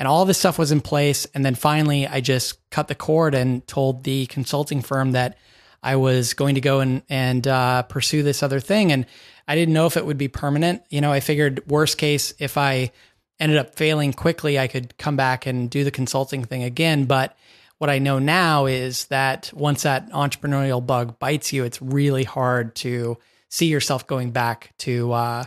[0.03, 1.29] and all this stuff was in place.
[1.33, 5.39] And then finally, I just cut the cord and told the consulting firm that
[5.81, 8.91] I was going to go and and uh, pursue this other thing.
[8.91, 9.07] And
[9.47, 10.83] I didn't know if it would be permanent.
[10.91, 12.91] You know, I figured worst case if I
[13.39, 17.05] ended up failing quickly, I could come back and do the consulting thing again.
[17.05, 17.37] But
[17.79, 22.75] what I know now is that once that entrepreneurial bug bites you, it's really hard
[22.77, 23.19] to
[23.51, 25.45] see yourself going back to uh,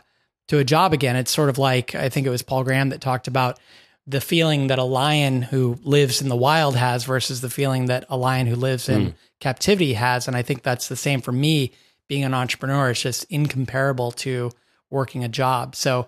[0.47, 1.17] to a job again.
[1.17, 3.59] It's sort of like I think it was Paul Graham that talked about
[4.07, 8.05] the feeling that a lion who lives in the wild has versus the feeling that
[8.09, 9.13] a lion who lives in mm.
[9.39, 10.27] captivity has.
[10.27, 11.71] And I think that's the same for me
[12.07, 12.91] being an entrepreneur.
[12.91, 14.51] It's just incomparable to
[14.91, 15.75] working a job.
[15.75, 16.07] So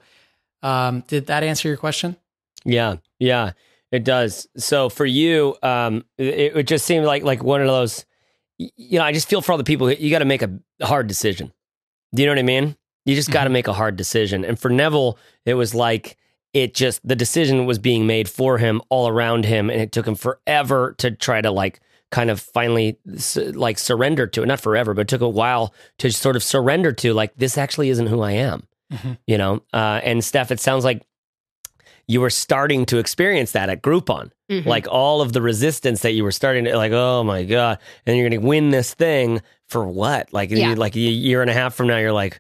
[0.62, 2.16] um, did that answer your question?
[2.66, 3.54] Yeah, yeah,
[3.92, 4.48] it does.
[4.58, 8.06] So for you, um, it, it just seemed like like one of those.
[8.58, 9.92] You know, I just feel for all the people.
[9.92, 11.52] You got to make a hard decision.
[12.14, 12.76] Do you know what I mean?
[13.06, 13.54] You just got to mm-hmm.
[13.54, 14.44] make a hard decision.
[14.44, 16.18] And for Neville, it was like
[16.54, 20.08] it just the decision was being made for him all around him, and it took
[20.08, 21.80] him forever to try to like
[22.10, 22.98] kind of finally
[23.36, 24.46] like surrender to it.
[24.46, 27.90] Not forever, but it took a while to sort of surrender to like this actually
[27.90, 29.14] isn't who I am mm-hmm.
[29.26, 29.62] you know.
[29.74, 31.06] Uh, and Steph, it sounds like
[32.08, 34.68] you were starting to experience that at Groupon, mm-hmm.
[34.68, 38.18] like all of the resistance that you were starting to like, oh my god, and
[38.18, 40.32] you're going to win this thing for what?
[40.32, 40.74] Like, yeah.
[40.76, 42.40] like a year and a half from now, you're like,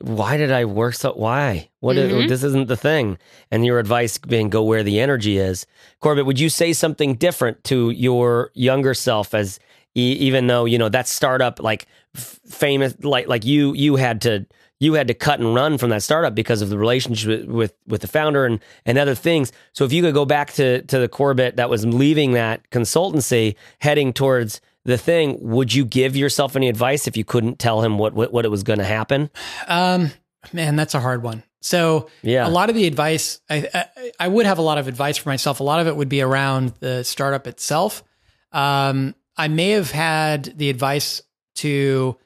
[0.00, 1.12] why did I work so?
[1.12, 1.70] Why?
[1.80, 1.96] What?
[1.96, 2.18] Mm-hmm.
[2.18, 3.18] Is, this isn't the thing.
[3.50, 5.66] And your advice being go where the energy is.
[6.00, 9.58] Corbett, would you say something different to your younger self as
[9.94, 14.44] even though you know that startup like f- famous like like you you had to
[14.78, 17.74] you had to cut and run from that startup because of the relationship with with,
[17.86, 19.52] with the founder and and other things.
[19.72, 23.56] So if you could go back to to the Corbett that was leaving that consultancy,
[23.78, 27.98] heading towards the thing, would you give yourself any advice if you couldn't tell him
[27.98, 29.30] what what, what it was going to happen?
[29.68, 30.10] Um,
[30.52, 31.42] man, that's a hard one.
[31.60, 32.46] So Yeah.
[32.46, 35.28] a lot of the advice, I, I I would have a lot of advice for
[35.28, 35.60] myself.
[35.60, 38.04] A lot of it would be around the startup itself.
[38.52, 41.22] Um, I may have had the advice
[41.56, 42.16] to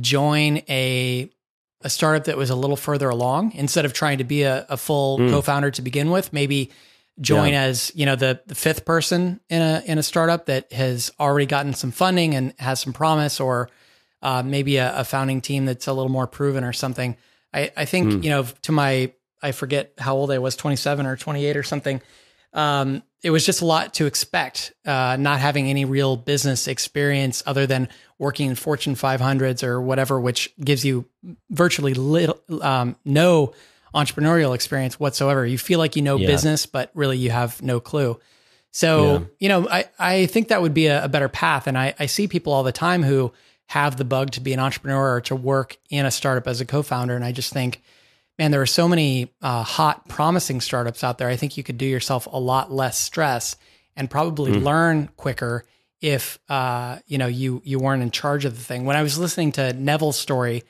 [0.00, 1.30] join a
[1.82, 4.76] a startup that was a little further along instead of trying to be a, a
[4.76, 5.30] full Mm.
[5.30, 6.32] co-founder to begin with.
[6.32, 6.70] Maybe
[7.20, 7.62] join Yeah.
[7.62, 11.46] as you know the the fifth person in a in a startup that has already
[11.46, 13.68] gotten some funding and has some promise, or
[14.22, 17.16] uh, maybe a, a founding team that's a little more proven or something.
[17.54, 18.24] I, I think Mm.
[18.24, 19.12] you know to my
[19.42, 22.00] I forget how old I was, twenty seven or twenty eight or something.
[22.52, 27.42] Um, it was just a lot to expect, uh, not having any real business experience
[27.44, 27.88] other than
[28.18, 31.04] working in Fortune 500s or whatever, which gives you
[31.50, 33.52] virtually little, um, no
[33.96, 35.44] entrepreneurial experience whatsoever.
[35.44, 36.26] You feel like you know Yeah.
[36.26, 38.20] business, but really you have no clue.
[38.70, 39.20] So, Yeah.
[39.40, 41.66] you know, I, I think that would be a, a better path.
[41.66, 43.32] And I, I see people all the time who
[43.68, 46.64] have the bug to be an entrepreneur or to work in a startup as a
[46.66, 47.16] co founder.
[47.16, 47.82] And I just think,
[48.38, 51.28] man, there are so many uh, hot, promising startups out there.
[51.28, 53.56] I think you could do yourself a lot less stress
[53.96, 55.64] and probably learn quicker
[56.02, 58.84] if uh, you know you you weren't in charge of the thing.
[58.84, 60.62] When I was listening to Neville's story,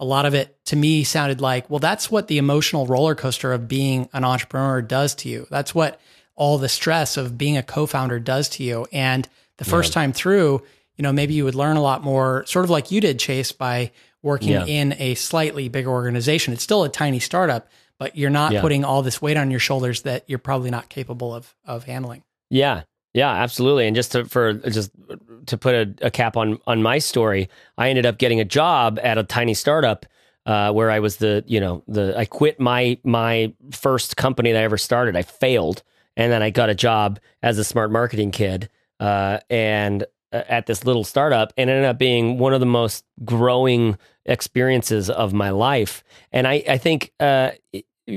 [0.00, 3.52] a lot of it to me sounded like, well, that's what the emotional roller coaster
[3.52, 5.46] of being an entrepreneur does to you.
[5.50, 6.00] That's what
[6.34, 8.86] all the stress of being a co-founder does to you.
[8.92, 9.28] And
[9.58, 10.62] the first time through,
[10.96, 13.52] you know, maybe you would learn a lot more, sort of like you did, Chase,
[13.52, 13.92] by
[14.22, 14.64] working Yeah.
[14.64, 16.54] in a slightly bigger organization.
[16.54, 18.62] It's still a tiny startup, but you're not Yeah.
[18.62, 22.22] putting all this weight on your shoulders that you're probably not capable of of handling.
[22.48, 22.82] Yeah,
[23.12, 23.86] yeah, absolutely.
[23.86, 24.90] And just to, for just
[25.46, 28.98] to put a, a cap on on my story, I ended up getting a job
[29.02, 30.06] at a tiny startup
[30.46, 34.60] uh, where I was the you know the I quit my my first company that
[34.60, 35.16] I ever started.
[35.16, 35.82] I failed,
[36.16, 38.68] and then I got a job as a smart marketing kid,
[38.98, 43.04] uh, and uh, at this little startup, and ended up being one of the most
[43.24, 46.02] growing experiences of my life.
[46.32, 47.12] And I I think.
[47.20, 47.52] Uh,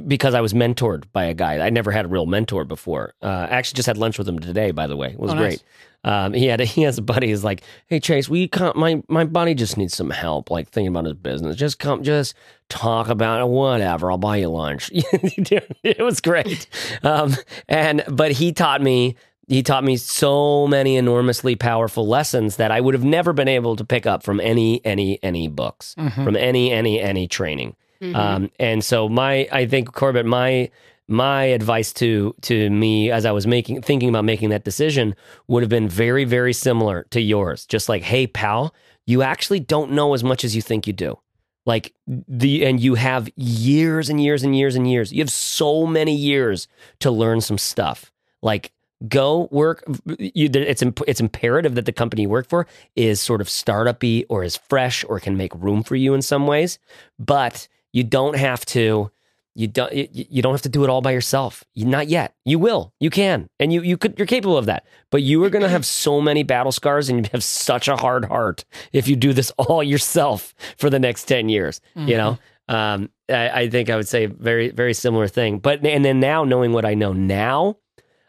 [0.01, 1.65] because I was mentored by a guy.
[1.65, 3.13] I never had a real mentor before.
[3.21, 5.09] Uh, I actually just had lunch with him today, by the way.
[5.09, 5.43] It was Oh, nice.
[5.57, 5.63] great.
[6.05, 9.01] Um, he had a, he has a buddy who's like, "Hey Chase, we come my
[9.07, 11.55] my buddy just needs some help, like thinking about his business.
[11.55, 12.33] Just come, just
[12.67, 13.47] talk about it.
[13.47, 14.11] Whatever.
[14.11, 16.67] I'll buy you lunch." it was great.
[17.03, 17.33] Um,
[17.69, 19.15] and but he taught me
[19.47, 23.75] he taught me so many enormously powerful lessons that I would have never been able
[23.75, 26.23] to pick up from any any any books, Mhm.
[26.23, 27.75] from any any any training.
[28.03, 28.15] Mhm.
[28.15, 30.69] Um, and so my, I think Corbett, my
[31.07, 35.15] my advice to to me as I was making thinking about making that decision
[35.47, 37.65] would have been very very similar to yours.
[37.65, 38.73] Just like, hey pal,
[39.05, 41.19] you actually don't know as much as you think you do.
[41.65, 45.11] Like the and you have years and years and years and years.
[45.13, 46.67] You have so many years
[46.99, 48.11] to learn some stuff.
[48.41, 48.71] Like
[49.07, 49.83] go work.
[50.17, 54.43] You, it's it's imperative that the company you work for is sort of startup-y or
[54.43, 56.79] is fresh or can make room for you in some ways.
[57.19, 59.11] But you don't have to.
[59.55, 59.93] You don't.
[59.93, 61.63] You, don't have to do it all by yourself.
[61.75, 62.33] You, not yet.
[62.43, 62.91] You will.
[62.99, 64.17] You can, and you you could.
[64.17, 64.85] You're capable of that.
[65.11, 67.95] But you are going to have so many battle scars, and you have such a
[67.95, 71.79] hard heart if you do this all yourself for the next ten years.
[71.95, 72.39] You know.
[72.69, 75.59] Um, I, I think I would say very very similar thing.
[75.59, 77.77] But and then now knowing what I know now,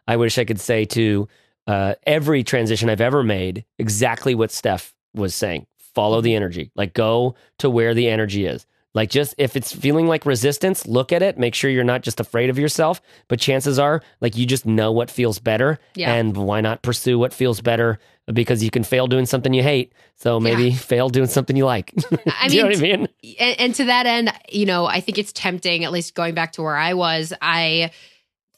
[0.07, 1.29] I wish I could say to
[1.67, 5.67] uh, every transition I've ever made exactly what Steph was saying.
[5.79, 6.71] Follow the energy.
[6.75, 8.67] Like go to where the energy is.
[8.95, 11.37] Like just if it's feeling like resistance, look at it.
[11.37, 14.93] Make sure you're not just afraid of yourself, but chances are like you just know
[14.93, 15.79] what feels better.
[15.97, 16.15] Yeah.
[16.15, 17.99] And why not pursue what feels better?
[18.33, 19.93] Because you can fail doing something you hate.
[20.15, 21.93] So maybe fail doing something you like.
[22.41, 23.37] I Do you know what I mean, mean?
[23.39, 26.53] and, and to that end, you know, I think it's tempting, at least going back
[26.53, 27.91] to where I was, I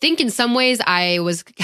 [0.07, 1.43] think in some ways I was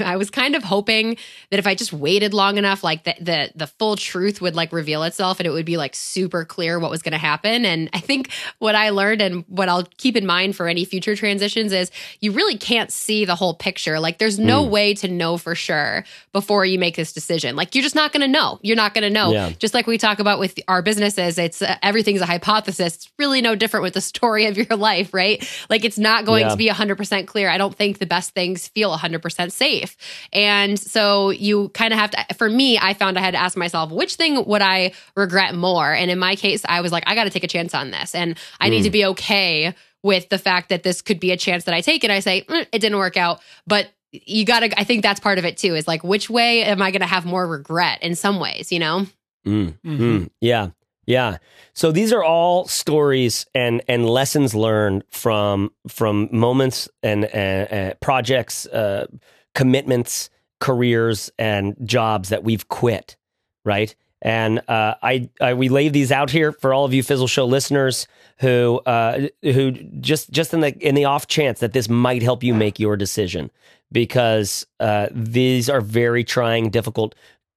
[0.00, 1.16] I was kind of hoping
[1.50, 4.72] that if I just waited long enough, like the the the full truth would like
[4.72, 7.64] reveal itself and it would be like super clear what was gonna happen.
[7.64, 11.14] And I think what I learned and what I'll keep in mind for any future
[11.14, 14.00] transitions is you really can't see the whole picture.
[14.00, 14.70] Like there's no Mm.
[14.70, 17.54] way to know for sure before you make this decision.
[17.54, 18.58] Like you're just not gonna know.
[18.62, 19.32] You're not gonna know.
[19.32, 19.50] Yeah.
[19.58, 22.94] Just like we talk about with our businesses, it's uh, everything's a hypothesis.
[22.96, 25.38] It's really no different with the story of your life, right?
[25.70, 26.48] Like it's not going Yeah.
[26.50, 27.48] to be 100% clear.
[27.50, 29.96] I don't think the best things feel 100% safe.
[30.32, 33.56] And so you kind of have to, for me, I found I had to ask
[33.56, 35.92] myself, which thing would I regret more?
[35.92, 38.14] And in my case, I was like, I got to take a chance on this.
[38.14, 38.84] And I need Mm.
[38.84, 42.04] to be okay with the fact that this could be a chance that I take.
[42.04, 43.40] And I say, "Mm, it didn't work out.
[43.66, 46.62] But you got to, I think that's part of it too, is like, which way
[46.64, 49.06] am I going to have more regret in some ways, you know?
[49.46, 49.98] Mm, Mhm.
[49.98, 50.68] mm, yeah.
[51.06, 51.38] Yeah.
[51.74, 57.94] So these are all stories and and lessons learned from from moments and uh, uh,
[58.00, 59.06] projects, uh,
[59.54, 63.16] commitments, careers, and jobs that we've quit,
[63.64, 63.94] right?
[64.22, 67.44] And uh, I, I we lay these out here for all of you Fizzle Show
[67.44, 68.08] listeners
[68.38, 72.42] who uh, who just just in the in the off chance that this might help
[72.42, 73.50] you make your decision
[73.92, 77.14] because uh, these are very trying, difficult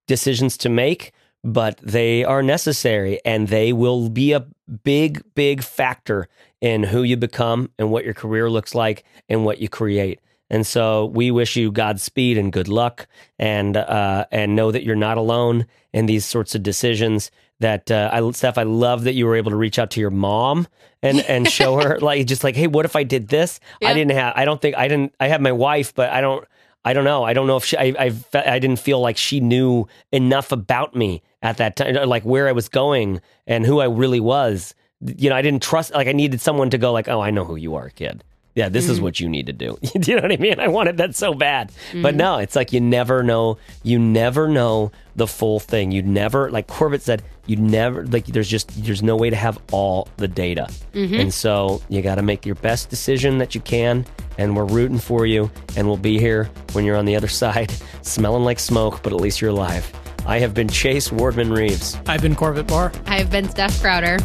[0.08, 1.14] decisions to make
[1.44, 4.46] but they are necessary and they will be a
[4.84, 6.28] big, big factor
[6.62, 10.20] in who you become and what your career looks like and what you create.
[10.50, 13.08] And so we wish you Godspeed and good luck,
[13.38, 17.32] and uh, and know that you're not alone in these sorts of decisions.
[17.60, 20.10] That uh, I, Steph, I love that you were able to reach out to your
[20.10, 20.68] mom
[21.02, 23.60] and and show her like just like, hey, what if I did this?
[23.84, 24.34] I didn't have.
[24.38, 25.14] I don't think I didn't.
[25.20, 26.46] I have my wife, but I don't.
[26.86, 27.24] I don't know.
[27.24, 30.96] I don't know if she, I, I, I didn't feel like she knew enough about
[30.96, 34.74] me at that time, uh, like where I was going and who I really was.
[35.02, 37.44] You know, I didn't trust, like I needed someone to go like, oh, I know
[37.44, 38.24] who you are, kid.
[38.58, 38.94] Yeah, this mm-hmm.
[38.94, 39.78] is what you need to do.
[40.00, 40.60] do you know what I mean?
[40.60, 41.70] I wanted that so bad.
[41.70, 42.02] Mm-hmm.
[42.02, 43.60] But no, it's like you never know.
[43.84, 45.92] You never know the full thing.
[45.92, 49.60] You never, like Corbett said, you never like there's just there's no way to have
[49.72, 51.14] all the data mm-hmm.
[51.14, 54.06] and so you got to make your best decision that you can
[54.38, 57.72] and we're rooting for you and we'll be here when you're on the other side
[58.02, 59.90] smelling like smoke but at least you're alive
[60.26, 64.18] i have been chase wardman reeves i've been corbett barr i've been steph crowder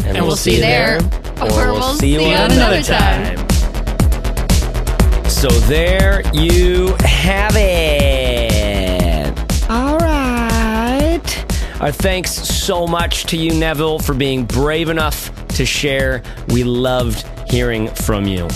[0.00, 2.82] and, and we'll, we'll, see you there, there or, or, we'll, see you, you another
[2.82, 3.36] time.
[3.36, 3.48] time
[5.28, 9.38] so there you have it
[9.70, 11.20] All right.
[11.80, 16.22] our thanks so much to you, Neville, for being brave enough to share.
[16.48, 18.48] We loved hearing from you.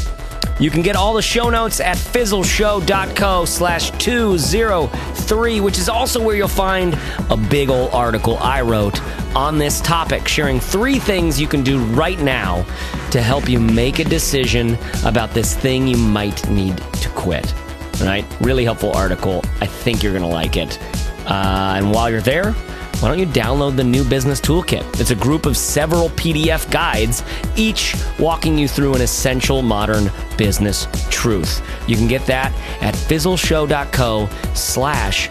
[0.62, 6.36] You can get all the show notes at fizzleshow.co slash 203, which is also where
[6.36, 6.96] you'll find
[7.30, 9.02] a big old article I wrote
[9.34, 12.64] on this topic, sharing three things you can do right now
[13.10, 17.52] to help you make a decision about this thing you might need to quit.
[18.00, 18.24] All right?
[18.40, 19.44] Really helpful article.
[19.60, 20.78] I think you're going to like it.
[21.26, 22.54] Uh, and while you're there,
[23.02, 25.00] why don't you download the New Business Toolkit?
[25.00, 27.24] It's a group of several PDF guides,
[27.56, 30.08] each walking you through an essential modern
[30.38, 31.66] business truth.
[31.88, 35.28] You can get that at fizzleshow.co slash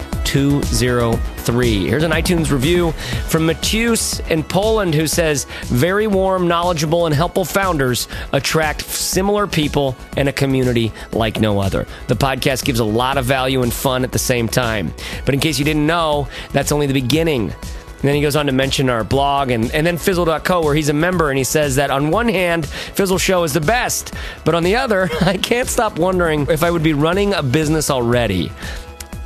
[1.45, 1.87] 203.
[1.87, 2.91] Here's an iTunes review
[3.27, 9.95] from Matheus in Poland who says, Very warm, knowledgeable, and helpful founders attract similar people
[10.17, 11.87] and a community like no other.
[12.07, 14.93] The podcast gives a lot of value and fun at the same time.
[15.25, 17.49] But in case you didn't know, that's only the beginning.
[17.49, 20.89] And then he goes on to mention our blog and, and then Fizzle.co, where he's
[20.89, 24.13] a member, and he says that on one hand, Fizzle Show is the best,
[24.43, 27.89] but on the other, I can't stop wondering if I would be running a business
[27.89, 28.51] already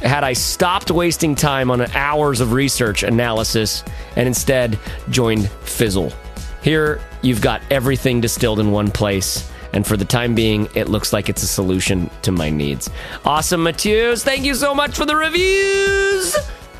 [0.05, 3.83] had I stopped wasting time on hours of research analysis
[4.15, 4.79] and instead
[5.09, 6.13] joined Fizzle.
[6.61, 9.51] Here, you've got everything distilled in one place.
[9.73, 12.89] And for the time being, it looks like it's a solution to my needs.
[13.25, 14.23] Awesome, Matheus.
[14.23, 16.35] Thank you so much for the reviews.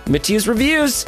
[0.06, 1.06] Matheus Reviews.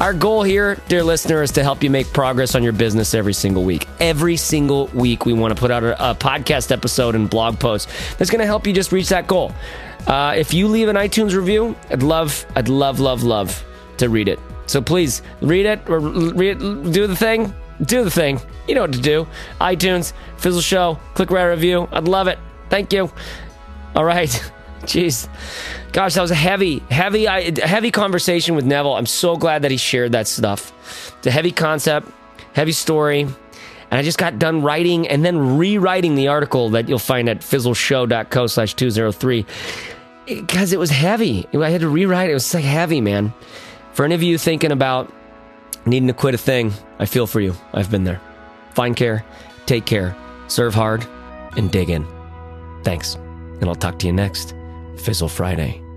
[0.00, 3.34] Our goal here, dear listener, is to help you make progress on your business every
[3.34, 3.86] single week.
[4.00, 7.88] Every single week, we want to put out a, a podcast episode and blog post
[8.16, 9.52] that's going to help you just reach that goal.
[10.08, 13.62] Uh, if you leave an iTunes review, I'd love, I'd love, love, love
[13.98, 14.40] to read it.
[14.66, 17.52] So please read it or read do the thing,
[17.82, 18.40] do the thing.
[18.66, 19.26] You know what to do.
[19.60, 21.88] iTunes, Fizzle Show, click write review.
[21.92, 22.38] I'd love it.
[22.70, 23.10] Thank you.
[23.94, 24.28] All right.
[24.82, 25.28] Jeez.
[25.92, 28.94] Gosh, that was a heavy, heavy, heavy conversation with Neville.
[28.94, 30.72] I'm so glad that he shared that stuff.
[31.18, 32.08] It's a heavy concept,
[32.54, 33.22] heavy story.
[33.22, 37.40] And I just got done writing and then rewriting the article that you'll find at
[37.40, 39.46] fizzleshow.co slash 203
[40.28, 41.46] because it was heavy.
[41.54, 42.34] I had to rewrite it.
[42.34, 43.32] Was like heavy, man.
[43.92, 45.12] For any of you thinking about
[45.86, 47.54] needing to quit a thing, I feel for you.
[47.72, 48.20] I've been there.
[48.74, 49.24] Find care,
[49.66, 51.06] take care, serve hard,
[51.56, 52.06] and dig in.
[52.84, 53.14] Thanks.
[53.14, 54.54] And I'll talk to you next
[54.98, 55.87] Fizzle Friday.